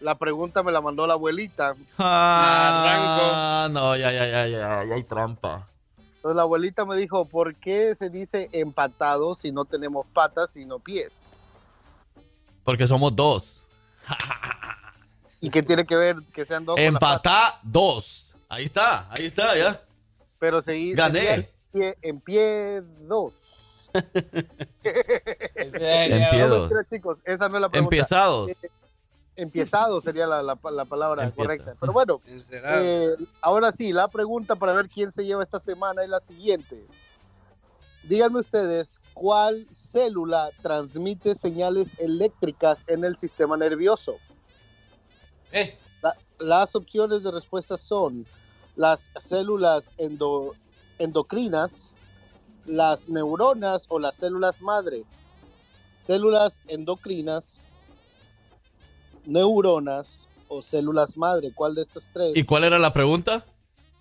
[0.00, 1.74] la pregunta me la mandó la abuelita.
[1.98, 5.66] Ah, no, ya, ya, ya, ya, ya hay trampa.
[6.16, 10.78] Entonces la abuelita me dijo, ¿por qué se dice empatados si no tenemos patas, sino
[10.78, 11.34] pies?
[12.64, 13.62] Porque somos dos.
[15.40, 16.78] ¿Y qué tiene que ver que sean dos?
[16.78, 18.34] Empatá dos.
[18.48, 19.80] Ahí está, ahí está, ya.
[20.38, 20.94] Pero seguí.
[20.94, 21.20] Gané.
[21.20, 23.67] sería En pie, en pie dos.
[24.84, 26.60] En pie No, dos.
[26.70, 27.78] mentira, chicos, esa no es la pregunta.
[27.96, 28.50] Empiezados.
[28.50, 28.70] Eh,
[29.36, 31.36] empiezado sería la, la- la palabra Empieza.
[31.36, 31.74] correcta.
[31.80, 32.20] Pero bueno,
[32.50, 36.84] eh, ahora sí, la pregunta para ver quién se lleva esta semana es la siguiente.
[38.04, 44.16] Díganme ustedes, ¿cuál célula transmite señales eléctricas en el sistema nervioso?
[45.52, 45.76] Eh.
[46.02, 48.24] La- las opciones de respuesta son
[48.76, 50.54] las células endo-
[50.98, 51.90] endocrinas,
[52.68, 55.04] las neuronas o las células madre.
[55.96, 57.58] Células endocrinas,
[59.26, 61.52] neuronas o células madre.
[61.54, 62.36] ¿Cuál de estas tres?
[62.36, 63.44] ¿Y cuál era la pregunta?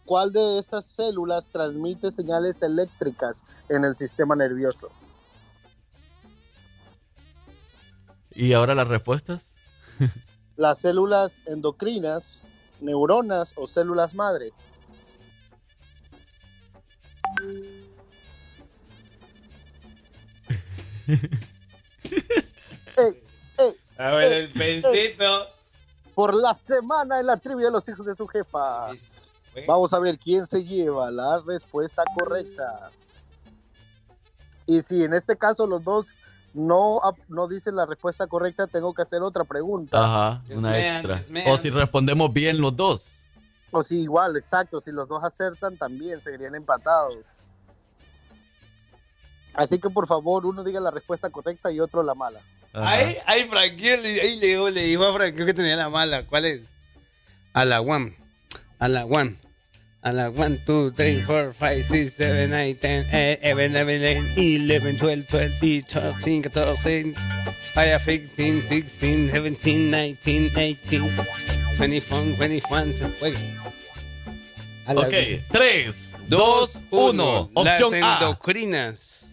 [0.05, 4.89] ¿Cuál de estas células transmite señales eléctricas en el sistema nervioso?
[8.33, 9.55] ¿Y ahora las respuestas?
[10.57, 12.39] Las células endocrinas,
[12.81, 14.53] neuronas o células madre.
[22.97, 23.21] Ey,
[23.57, 25.47] ey, A ver, ey, el pensito.
[26.15, 28.91] por la semana en la trivia de los hijos de su jefa.
[29.67, 32.91] Vamos a ver quién se lleva la respuesta correcta.
[34.67, 36.07] Y si en este caso los dos
[36.53, 40.03] no, no dicen la respuesta correcta, tengo que hacer otra pregunta.
[40.03, 41.23] Ajá, una man, extra.
[41.47, 43.13] O si respondemos bien los dos.
[43.71, 47.46] O si igual, exacto, si los dos acertan también seguirían empatados.
[49.57, 52.39] Así que por favor, uno diga la respuesta correcta y otro la mala.
[52.73, 56.23] Ahí, ahí, Frankie, le- ahí le, le dijo a Frankie que tenía la mala.
[56.25, 56.61] ¿Cuál es?
[57.53, 58.15] A la one.
[58.79, 59.35] A la one.
[60.03, 64.95] A la one, two, three, four, five, six, seven, eight, ten, eh, eleven, eleven, eleven,
[64.95, 67.15] twelve, twelve, thirteen, fourteen,
[67.73, 71.11] fire, fifteen, sixteen, seventeen, nineteen, eighteen,
[71.77, 73.57] twenty-four, twenty-one, twenty-
[74.85, 75.13] A la- Ok,
[75.51, 77.49] 3, 2, 1.
[77.55, 78.37] Opción Las A.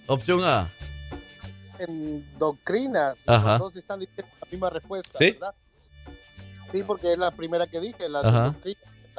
[0.07, 0.69] Opción A.
[1.79, 3.19] Endocrinas.
[3.27, 3.53] Ajá.
[3.53, 5.33] Los dos están diciendo la misma respuesta, ¿Sí?
[5.33, 5.55] ¿verdad?
[6.73, 8.09] Sí, porque es la primera que dije.
[8.09, 8.21] La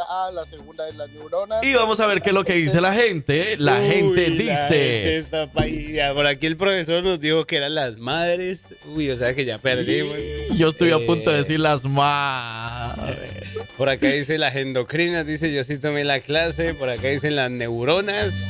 [0.09, 1.63] A, la segunda es las neuronas.
[1.63, 3.55] Y vamos a ver qué es lo que dice la gente.
[3.57, 5.17] La Uy, gente la gente dice.
[5.17, 5.49] está
[6.13, 8.67] Por aquí el profesor nos dijo que eran las madres.
[8.87, 10.17] Uy, o sea que ya perdimos.
[10.57, 13.31] Yo estoy a Eh, punto de decir las madres.
[13.77, 16.73] Por acá dice las endocrinas, dice yo sí tomé la clase.
[16.73, 18.49] Por acá dicen las neuronas.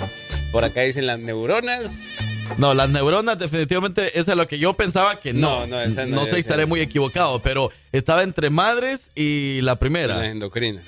[0.55, 2.15] Por acá dicen las neuronas.
[2.57, 5.59] No, las neuronas definitivamente esa es lo que yo pensaba que no.
[5.59, 9.75] No, no, esa no, No sé, estaré muy equivocado, pero estaba entre madres y la
[9.75, 10.15] primera.
[10.15, 10.85] Las endocrinas.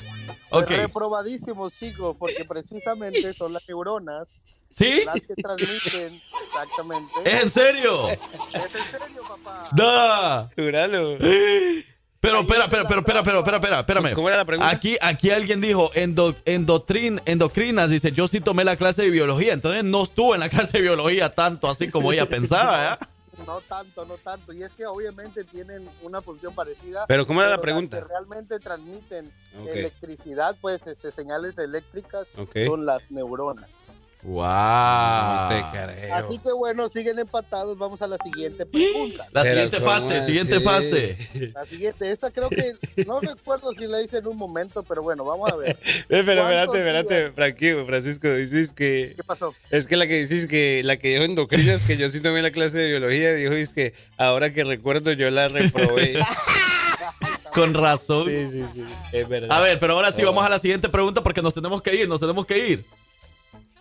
[0.51, 0.69] Ok.
[0.69, 4.45] Reprobadísimos, chicos, porque precisamente son las neuronas.
[4.71, 5.01] ¿Sí?
[5.03, 7.13] Las que transmiten, exactamente.
[7.25, 8.07] ¿Es en serio?
[8.07, 8.19] Es
[8.53, 9.67] en serio, papá.
[9.75, 10.49] No.
[10.55, 11.17] Júralo.
[12.19, 14.13] Pero, espera, espera, espera, espera, espera, espera, espera, espérame.
[14.15, 14.69] ¿Cómo era la pregunta?
[14.69, 19.53] Aquí, aquí alguien dijo endo, endotrin- endocrinas, dice, yo sí tomé la clase de biología,
[19.53, 23.05] entonces no estuvo en la clase de biología tanto así como ella pensaba, ¿eh?
[23.45, 24.51] No tanto, no tanto.
[24.51, 27.05] Y es que obviamente tienen una función parecida.
[27.07, 27.99] Pero, ¿cómo era la las pregunta?
[27.99, 29.27] que realmente transmiten
[29.61, 29.67] Ok.
[29.67, 32.57] electricidad, pues este, señales eléctricas, Ok.
[32.65, 33.91] son las neuronas.
[34.23, 34.43] ¡Wow!
[34.43, 36.15] No te creo.
[36.15, 37.77] Así que bueno, siguen empatados.
[37.77, 39.27] Vamos a la siguiente pregunta.
[39.31, 40.25] La siguiente ¿cómo fase, así?
[40.25, 41.51] siguiente fase.
[41.53, 45.23] La siguiente, esta creo que no recuerdo si la hice en un momento, pero bueno,
[45.23, 45.77] vamos a ver.
[46.09, 47.33] Eh, pero ¿Cuántos espérate, espérate?
[47.33, 49.13] Frankie, Francisco, dices que...
[49.15, 49.53] ¿Qué pasó?
[49.71, 52.51] Es que la que dices que la que dijo endocrinas, que yo sí tomé la
[52.51, 56.19] clase de biología, dijo es que ahora que recuerdo yo la reprobé.
[57.53, 58.27] Con razón.
[58.27, 58.85] Sí, sí, sí.
[59.11, 59.51] Es verdad.
[59.51, 62.07] A ver, pero ahora sí, vamos a la siguiente pregunta porque nos tenemos que ir,
[62.07, 62.85] nos tenemos que ir.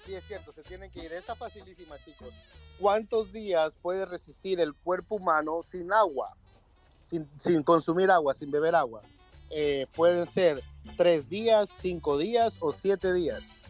[0.06, 1.12] Sí, es cierto, se tienen que ir.
[1.12, 2.32] Está facilísima, chicos.
[2.78, 6.36] ¿Cuántos días puede resistir el cuerpo humano sin agua?
[7.02, 9.00] Sin, sin consumir agua, sin beber agua.
[9.50, 10.62] Eh, pueden ser
[10.96, 13.60] tres días, cinco días o siete días.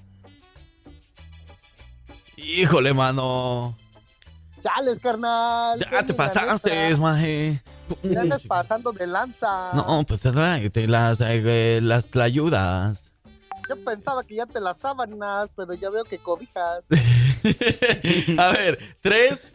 [2.36, 3.74] Híjole, mano.
[4.62, 5.78] Chales, carnal.
[5.78, 6.96] Ya te pasaste, letra.
[6.98, 7.62] maje.
[8.02, 9.72] Ya andas pasando de lanza.
[9.72, 10.32] No, pues te
[10.86, 13.05] las, eh, las, las ayudas.
[13.68, 16.84] Yo pensaba que ya te las sábanas, pero ya veo que cobijas.
[18.38, 19.50] A ver, tres.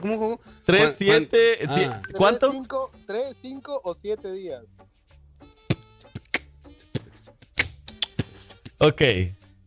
[0.00, 0.40] ¿cómo jugó?
[0.64, 1.58] Tres, ¿Cuán- siete.
[1.66, 2.02] cuán- si- ah.
[2.16, 2.48] ¿Cuánto?
[2.50, 4.62] Tres, cinco, tres, cinco o siete días.
[8.78, 9.02] Ok.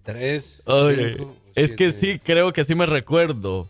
[0.04, 0.62] Tres.
[0.66, 3.70] Oye, cinco, es que sí, creo que sí me recuerdo.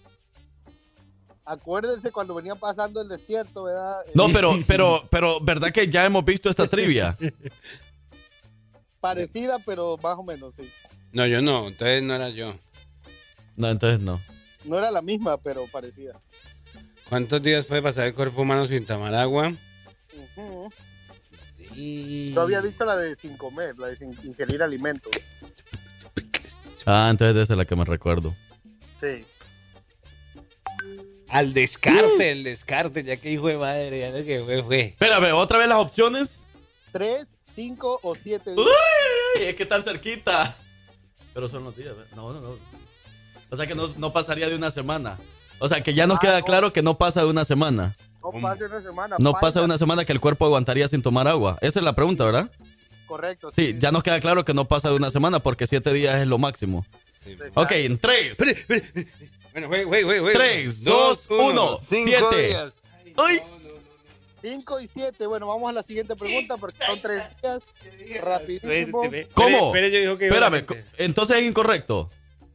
[1.46, 3.98] Acuérdense cuando venían pasando el desierto, ¿verdad?
[4.14, 7.16] No, pero, pero, pero, ¿verdad que ya hemos visto esta trivia?
[9.00, 10.70] Parecida, pero más o menos, sí.
[11.12, 11.68] No, yo no.
[11.68, 12.56] Entonces no era yo.
[13.56, 14.22] No, entonces no.
[14.66, 16.14] No era la misma, pero parecida.
[17.08, 19.52] ¿Cuántos días puede pasar el cuerpo humano sin tomar agua?
[20.36, 20.72] Ujú.
[21.76, 22.34] Y...
[22.34, 25.12] Yo había dicho la de sin comer, la de sin ingerir alimentos.
[26.86, 28.36] Ah, entonces esa es la que me recuerdo.
[29.00, 29.26] Sí.
[31.30, 34.80] Al descarte, el descarte, ya que hijo de madre, ya que fue, fue.
[34.82, 36.42] Espérame, otra vez las opciones.
[36.92, 38.58] Tres, 5 o 7 días.
[38.58, 39.44] ¡Uy!
[39.44, 40.56] Es que tan cerquita.
[41.34, 41.96] Pero son los días.
[42.16, 42.58] No, no, no.
[43.50, 45.18] O sea que no, no pasaría de una semana.
[45.60, 47.96] O sea que ya nos ah, queda claro que no pasa de una semana.
[48.22, 49.16] No pasa de una semana.
[49.20, 49.42] No pasa.
[49.42, 51.58] pasa de una semana que el cuerpo aguantaría sin tomar agua.
[51.62, 52.50] Esa es la pregunta, ¿verdad?
[53.08, 53.50] Correcto.
[53.52, 56.28] Sí, ya nos queda claro que no pasa de una semana porque 7 días es
[56.28, 56.86] lo máximo.
[57.24, 58.38] Sí, ok, en 3.
[59.52, 59.70] Bueno,
[60.34, 62.58] 3, 2, 1, 7.
[63.18, 63.42] Ay,
[64.42, 65.26] 5 y 7.
[65.28, 67.74] Bueno, vamos a la siguiente pregunta porque son tres días.
[68.22, 69.04] Rapidísimo.
[69.34, 69.76] ¿Cómo?
[69.76, 70.66] Espérame,
[70.98, 72.10] entonces es incorrecto.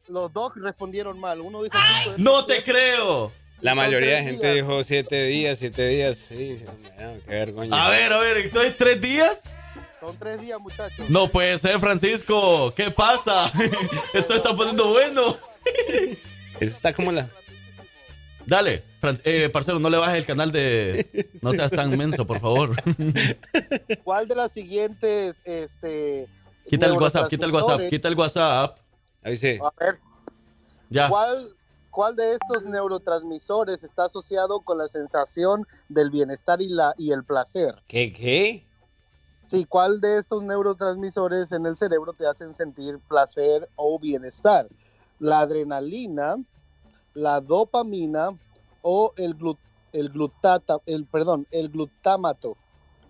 [0.08, 1.40] Los dos respondieron mal.
[1.40, 1.76] Uno dijo.
[2.18, 3.32] ¡No te creo!
[3.60, 6.18] La mayoría de gente dijo 7 días, 7 días.
[6.18, 6.62] Sí,
[6.98, 7.86] ah, qué vergüenza.
[7.86, 9.54] A ver, a ver, entonces 3 días.
[9.98, 11.08] Son tres días, muchachos.
[11.08, 12.74] No puede ser, Francisco.
[12.76, 13.50] ¿Qué pasa?
[14.12, 15.38] Esto está poniendo bueno.
[16.60, 17.30] Eso está como la.
[18.46, 21.28] Dale, Fran- eh, parcero, no le bajes el canal de.
[21.42, 22.70] No seas tan menso, por favor.
[24.04, 26.28] ¿Cuál de las siguientes, este.
[26.68, 28.78] Quita el WhatsApp, quita el WhatsApp, quita el WhatsApp.
[29.22, 29.58] Ahí sí.
[29.62, 29.98] A ver,
[30.90, 31.08] Ya.
[31.08, 31.54] ¿cuál,
[31.90, 37.24] ¿cuál de estos neurotransmisores está asociado con la sensación del bienestar y, la, y el
[37.24, 37.82] placer?
[37.86, 38.66] ¿Qué, qué?
[39.46, 44.66] Sí, ¿cuál de estos neurotransmisores en el cerebro te hacen sentir placer o bienestar?
[45.18, 46.36] ¿La adrenalina,
[47.14, 48.30] la dopamina
[48.82, 49.58] o el, glu-
[49.92, 52.56] el glutata, el, perdón, el glutamato?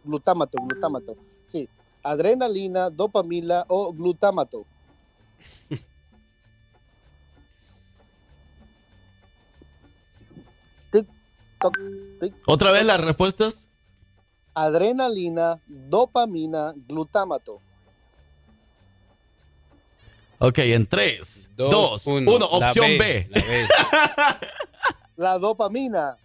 [0.04, 1.16] Glutamato, glutamato.
[1.46, 1.68] Sí,
[2.02, 4.66] adrenalina, dopamina o glutamato.
[10.92, 11.08] Tic,
[11.60, 11.74] toc,
[12.20, 13.68] tic, ¿Otra vez las respuestas?
[14.54, 17.62] adrenalina, dopamina, glutamato.
[20.46, 22.32] Ok, en 3, Dos, 2, uno.
[22.32, 23.28] 1, La opción B, B.
[23.30, 23.68] la B.
[25.16, 26.16] La dopamina.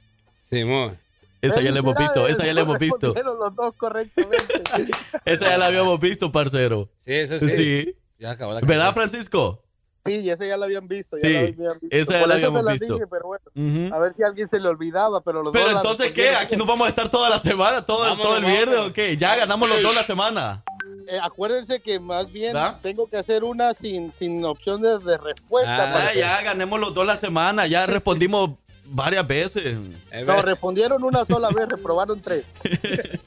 [0.49, 0.97] Simón.
[1.41, 3.13] Esa ya la hemos visto, esa ya la hemos visto.
[3.13, 4.61] Los dos correctamente.
[5.26, 6.89] Esa ya la habíamos visto, parcero.
[7.05, 7.49] Sí, eso sí.
[7.49, 7.95] Sí.
[8.17, 8.93] Ya acabó la ¿Verdad.
[8.93, 9.63] Francisco?
[10.05, 11.15] Sí, esa ya la habían visto.
[11.17, 11.88] Ya Sí, la habían visto.
[11.95, 12.93] esa ya Por la habíamos visto.
[12.95, 13.95] dije, pero bueno, Ujú.
[13.95, 16.32] a ver si a alguien se le olvidaba, pero los Pero dos entonces, ¿qué?
[16.32, 17.86] ¿Aquí nos vamos a estar toda la semana?
[17.86, 18.89] ¿Todo, el- todo el Vámonos, viernes vámonos.
[18.89, 19.15] o qué?
[19.15, 20.63] Ya ganamos los dos la semana.
[21.12, 25.89] Eh, acuérdense que más bien tengo que hacer una sin, sin opciones de respuesta.
[25.89, 27.66] Ah, para que- ya ganemos los dos la semana.
[27.66, 28.51] Ya respondimos
[28.86, 29.76] varias veces.
[30.12, 32.53] Es No, respondieron una sola vez, reprobaron tres.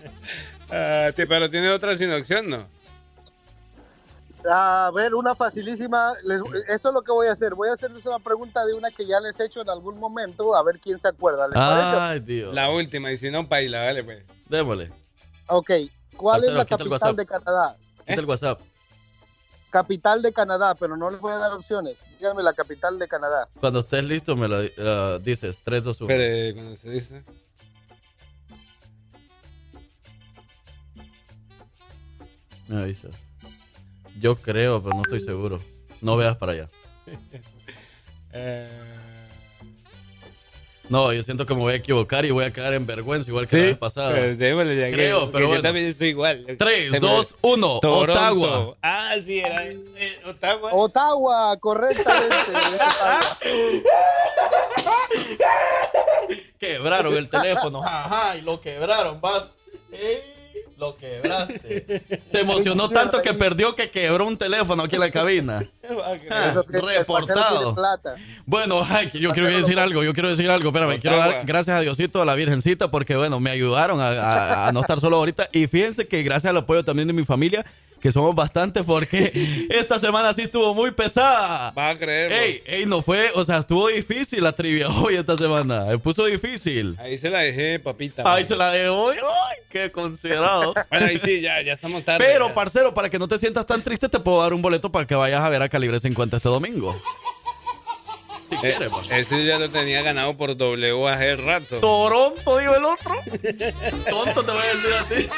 [0.75, 2.67] Ah, pero tiene otra sin opción, ¿no?
[4.51, 6.15] A ver, una facilísima.
[6.25, 7.55] les- eso es lo que voy a hacer.
[7.55, 10.55] Voy a hacerles una pregunta de una que ya les he hecho en algún momento,
[10.57, 11.47] a ver quién se acuerda.
[11.47, 11.97] ¿Les parece?
[12.01, 12.55] Ay, Dios.
[12.55, 14.27] La última, y si no, paila, dale, pues.
[14.49, 14.91] Démosle.
[15.49, 15.71] Ok.
[16.17, 17.77] ¿Cuál es la capital de Canadá?
[18.07, 18.61] Quita el WhatsApp.
[19.71, 22.11] Capital de Canadá, pero no les voy a dar opciones.
[22.19, 23.49] Díganme la capital de Canadá.
[23.59, 25.61] Cuando estés listo, me lo eh, dices.
[25.65, 26.11] 3, 2, 1.
[26.13, 27.23] Espere, cuando se dice.
[32.69, 33.25] Me avisas.
[34.21, 35.59] Yo creo, pero no estoy seguro.
[36.03, 36.69] No veas para allá.
[38.35, 38.67] Eh,
[40.93, 43.49] No, yo siento que me voy a equivocar y voy a quedar en vergüenza, igual
[43.49, 44.11] que la vez pasada.
[44.11, 45.63] Pues démosle ya que- Creo, porque pero yo bueno.
[45.63, 46.45] también estoy igual.
[46.59, 47.81] 3, Se me- 2, 1.
[47.81, 48.13] Toronto.
[48.13, 48.77] Ottawa.
[48.83, 50.69] Ah, sí, era eh, Ottawa.
[50.75, 52.37] Ottawa, correctamente.
[56.59, 57.83] Quebraron el teléfono.
[57.83, 59.19] Ajá, y lo quebraron.
[59.21, 59.49] Vas.
[60.79, 62.03] Lo quebraste.
[62.31, 65.69] Se emocionó tanto que perdió que quebró un teléfono aquí en la cabina.
[66.31, 67.75] Ah, Eso que- reportado.
[67.75, 68.15] plata.
[68.47, 71.81] Bueno, ay, yo quiero decir algo, yo quiero decir algo, espérame, quiero dar gracias a
[71.81, 75.49] Diosito, a la Virgencita, porque bueno, me ayudaron a, a- a no estar solo ahorita.
[75.53, 77.65] Y fíjense que gracias al apoyo también de mi familia,
[78.01, 81.71] que somos bastantes, porque esta semana sí estuvo muy pesada.
[81.71, 82.33] Va a creer.
[82.33, 85.85] Ey, ey, no fue, o sea, estuvo difícil la trivia hoy esta semana.
[85.85, 86.97] Me puso difícil.
[86.99, 88.25] Ahí se la dejé, papita.
[88.33, 89.11] Ahí se la dejó.
[89.11, 89.19] Ay,
[89.71, 90.75] qué considerado.
[90.91, 92.25] Bueno, ahí sí, ya, ya estamos tarde.
[92.27, 92.55] Pero, ya.
[92.55, 95.15] parcero, para que no te sientas tan triste, te puedo dar un boleto para que
[95.15, 96.95] vayas a ver a Calibre 50 este domingo.
[98.49, 99.11] Si Eh, quieres, pues.
[99.11, 101.81] ese ya lo tenía ganado por W hace rato.
[101.81, 103.17] Toronto, digo el otro.
[104.09, 105.29] Tonto te voy a decir a ti.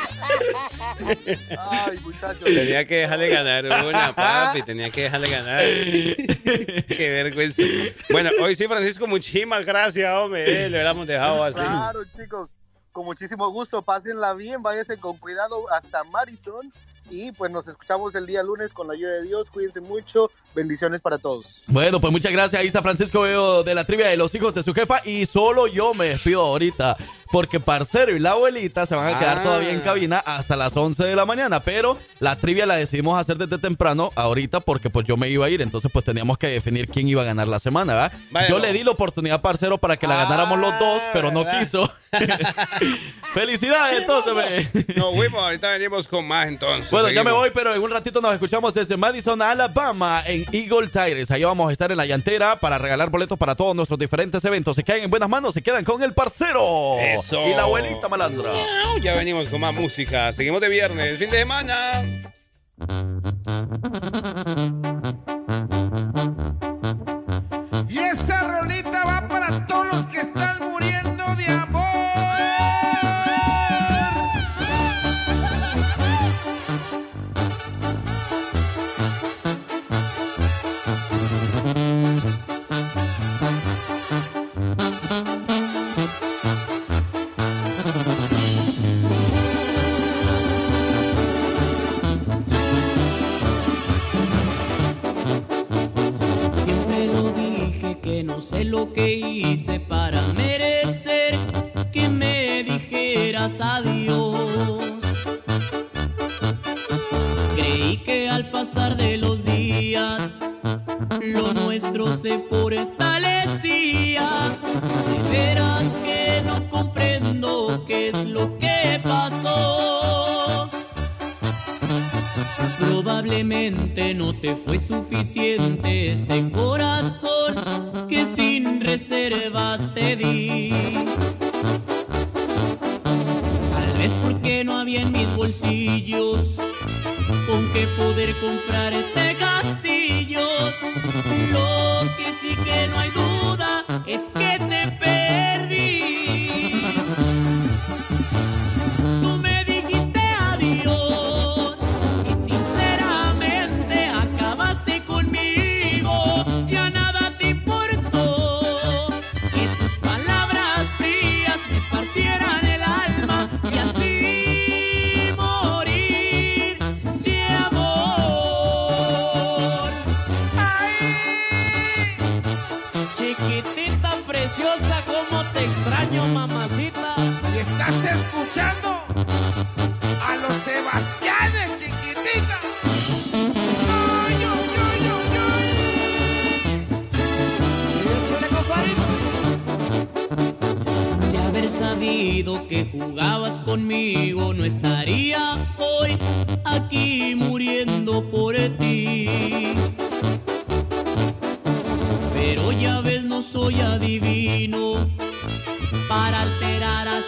[1.59, 2.45] Ay, muchachos.
[2.45, 4.61] Tenía que dejarle ganar una, papi.
[4.65, 5.65] Tenía que dejarle ganar.
[5.65, 7.63] Qué vergüenza.
[8.11, 10.67] Bueno, hoy sí, Francisco, muchísimas gracias, hombre.
[10.67, 11.55] Eh, lo hubiéramos dejado así.
[11.59, 12.51] Claro, chicos.
[12.93, 13.81] Con muchísimo gusto.
[13.81, 14.63] Pásenla bien.
[14.63, 16.71] Váyanse con cuidado hasta Madison.
[17.11, 19.51] Y pues nos escuchamos el día lunes con la ayuda de Dios.
[19.51, 20.31] Cuídense mucho.
[20.55, 21.65] Bendiciones para todos.
[21.69, 22.61] Bueno, pues muchas gracias.
[22.61, 25.01] Ahí está Francisco Veo de la trivia de los hijos de su jefa.
[25.05, 26.97] Y solo yo me despido ahorita.
[27.31, 29.43] Porque Parcero y la abuelita se van a quedar Ah.
[29.43, 31.61] todavía en cabina hasta las 11 de la mañana.
[31.61, 35.51] Pero la trivia la decidimos hacer desde temprano ahorita porque pues yo me iba a
[35.51, 35.61] ir.
[35.61, 38.49] Entonces pues teníamos que definir quién iba a ganar la semana, ¿verdad?
[38.49, 41.45] Yo le di la oportunidad a Parcero para que la ganáramos los dos, pero no
[41.59, 41.93] quiso.
[43.35, 44.95] Felicidades, entonces, ve.
[44.97, 46.89] Nos fuimos, ahorita venimos con más entonces.
[46.95, 50.87] Bueno, ya me voy, pero en un ratito nos escuchamos desde Madison, Alabama, en Eagle
[50.87, 51.29] Tires.
[51.33, 54.77] Ahí vamos a estar en la llantera para regalar boletos para todos nuestros diferentes eventos.
[54.77, 56.97] Se quedan en buenas manos, se quedan con el parcero.
[57.01, 57.43] Eso.
[57.49, 58.53] Y la abuelita malandra.
[58.53, 60.33] Miau, Ya venimos con más música.
[60.33, 61.91] Seguimos de viernes, fin de semana.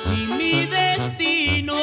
[0.04, 1.74] Así mi destino.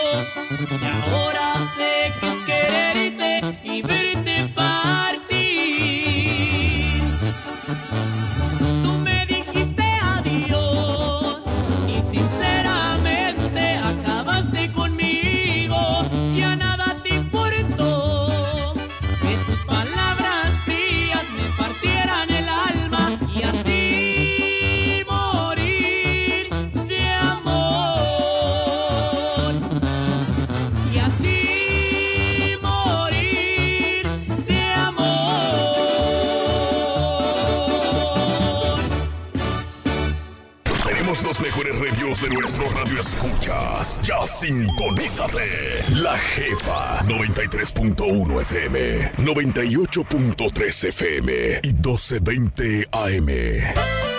[44.44, 45.86] Sintonízate.
[45.90, 54.13] La jefa 93.1 FM, 98.3 FM y 1220 AM.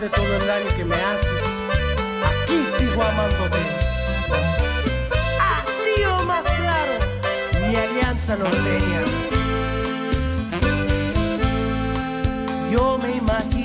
[0.00, 1.42] De todo el daño que me haces,
[2.26, 3.58] aquí sigo amándote.
[5.40, 6.92] Así o más claro,
[7.60, 9.00] mi alianza norteña.
[12.72, 13.57] Yo me imagino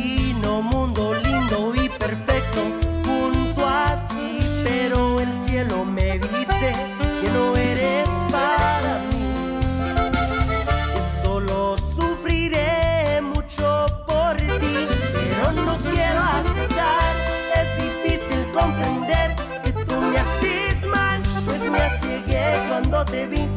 [23.05, 23.52] te vi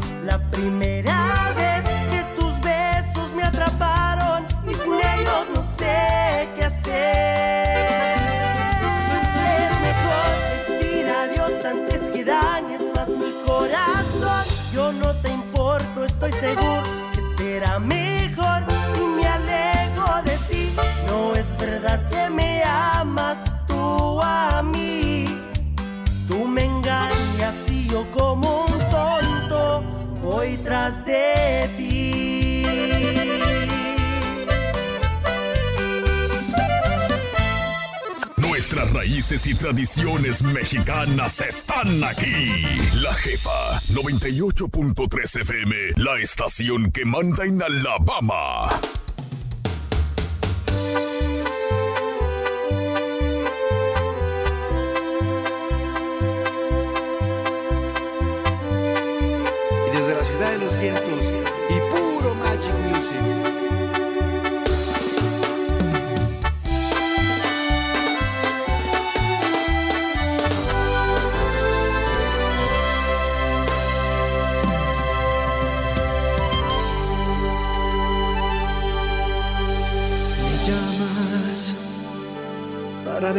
[39.33, 42.63] y tradiciones mexicanas están aquí.
[42.95, 48.69] La jefa 98.3 FM, la estación que manda en Alabama.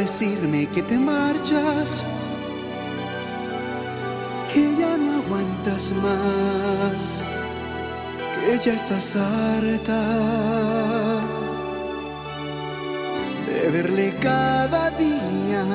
[0.08, 2.02] Decirme que te marchas,
[4.54, 7.22] que ya no aguantas más,
[8.40, 10.02] que ya estás harta
[13.48, 15.66] de verle cada día,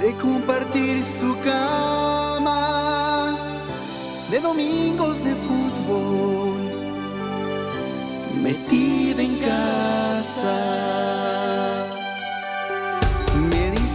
[0.00, 3.36] de compartir su cama,
[4.30, 6.56] de domingos de fútbol
[8.42, 11.05] metida en casa.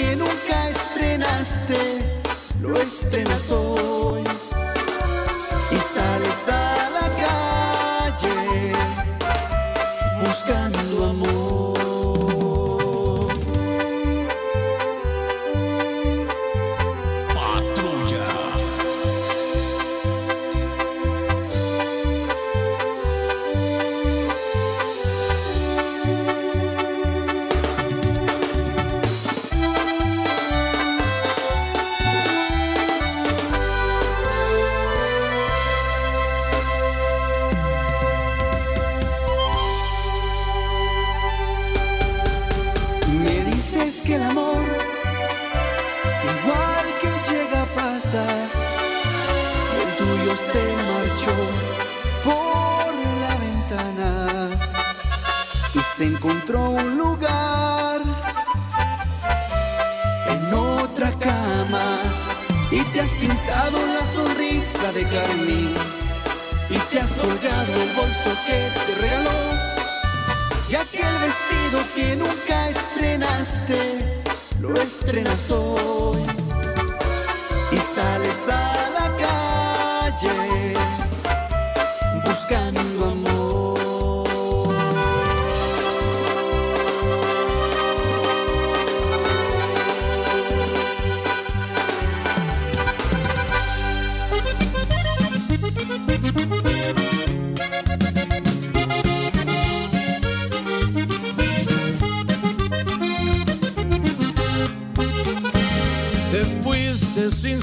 [0.00, 1.78] que nunca estrenaste
[2.62, 4.22] lo estrenas hoy.
[5.72, 8.72] Y sales a la calle
[10.22, 11.39] buscando amor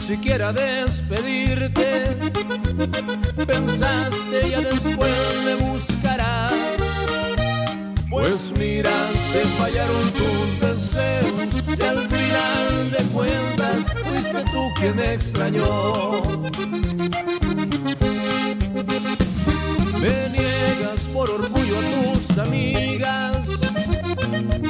[0.08, 2.06] siquiera despedirte.
[3.46, 6.54] Pensaste ya después me buscarás.
[8.10, 11.78] Pues mira, te fallaron tus deseos.
[11.78, 16.22] Y al final de cuentas fuiste tú quien me extrañó.
[20.00, 23.38] Me niegas por orgullo a tus amigas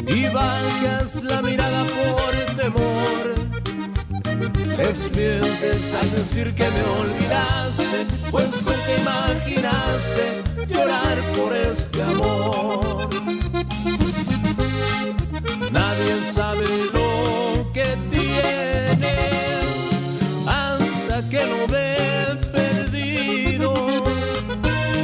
[0.08, 2.17] y bajas la mirada por.
[4.78, 13.10] Desmientes al decir que me olvidaste, pues te imaginaste llorar por este amor.
[15.72, 19.16] Nadie sabe lo que tiene
[20.46, 23.74] hasta que lo ve perdido.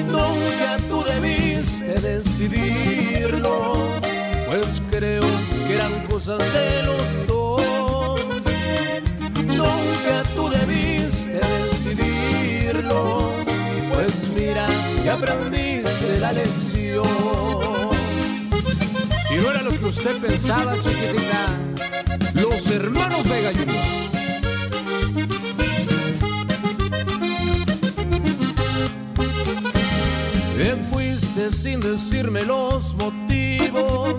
[0.08, 3.74] Nunca tú debiste decidirlo,
[4.46, 5.24] pues creo
[5.68, 6.83] que eran cosas de
[15.14, 17.04] aprendiste la lección.
[19.32, 21.48] Y no era lo que usted pensaba, chiquitita.
[22.36, 23.84] Los hermanos Vega Junior.
[30.58, 34.16] Te fuiste sin decirme los motivos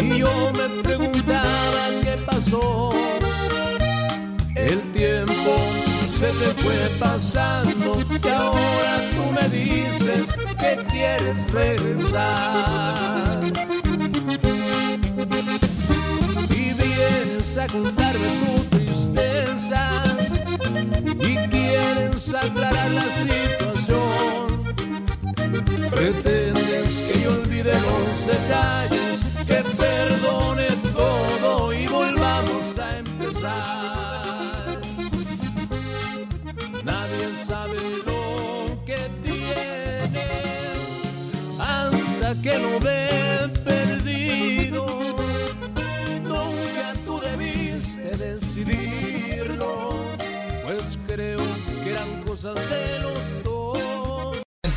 [0.00, 2.90] y yo me preguntaba qué pasó.
[4.54, 5.21] El tiempo
[6.22, 13.40] se te fue pasando y ahora tú me dices que quieres regresar.
[16.48, 20.04] Y vienes a contarme tu tristeza
[21.18, 24.62] y quieres aclarar la situación.
[25.90, 29.31] Pretendes que yo olvide los detalles,
[42.40, 44.86] que lo ve perdido.
[46.24, 49.94] Nunca tú debiste decidirlo,
[50.64, 51.38] pues creo
[51.82, 53.61] que eran cosas de los dos.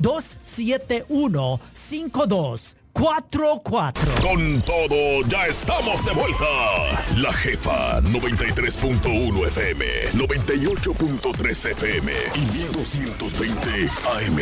[0.00, 2.79] 770-271-5244.
[2.92, 4.12] 44.
[4.22, 7.04] Con todo, ya estamos de vuelta.
[7.16, 9.84] La jefa 93.1 FM,
[10.14, 13.70] 98.3 FM y 1220
[14.14, 14.40] AM.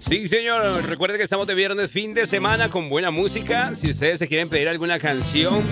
[0.00, 0.84] Sí, señor.
[0.86, 3.74] Recuerde que estamos de viernes, fin de semana, con buena música.
[3.74, 5.66] Si ustedes se quieren pedir alguna canción,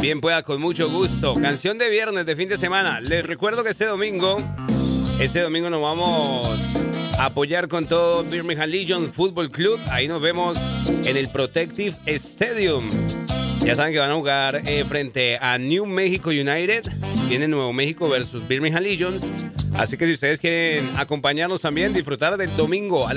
[0.00, 1.34] bien pueda, con mucho gusto.
[1.34, 3.00] Canción de viernes, de fin de semana.
[3.00, 4.36] Les recuerdo que este domingo,
[5.18, 9.78] este domingo nos vamos apoyar con todo Birmingham Legion Football Club.
[9.90, 10.58] Ahí nos vemos
[11.04, 12.88] en el Protective Stadium.
[13.64, 16.84] Ya saben que van a jugar eh, frente a New Mexico United.
[17.28, 19.22] Viene Nuevo México versus Birmingham Legions.
[19.74, 23.12] Así que si ustedes quieren acompañarnos también, disfrutar del domingo a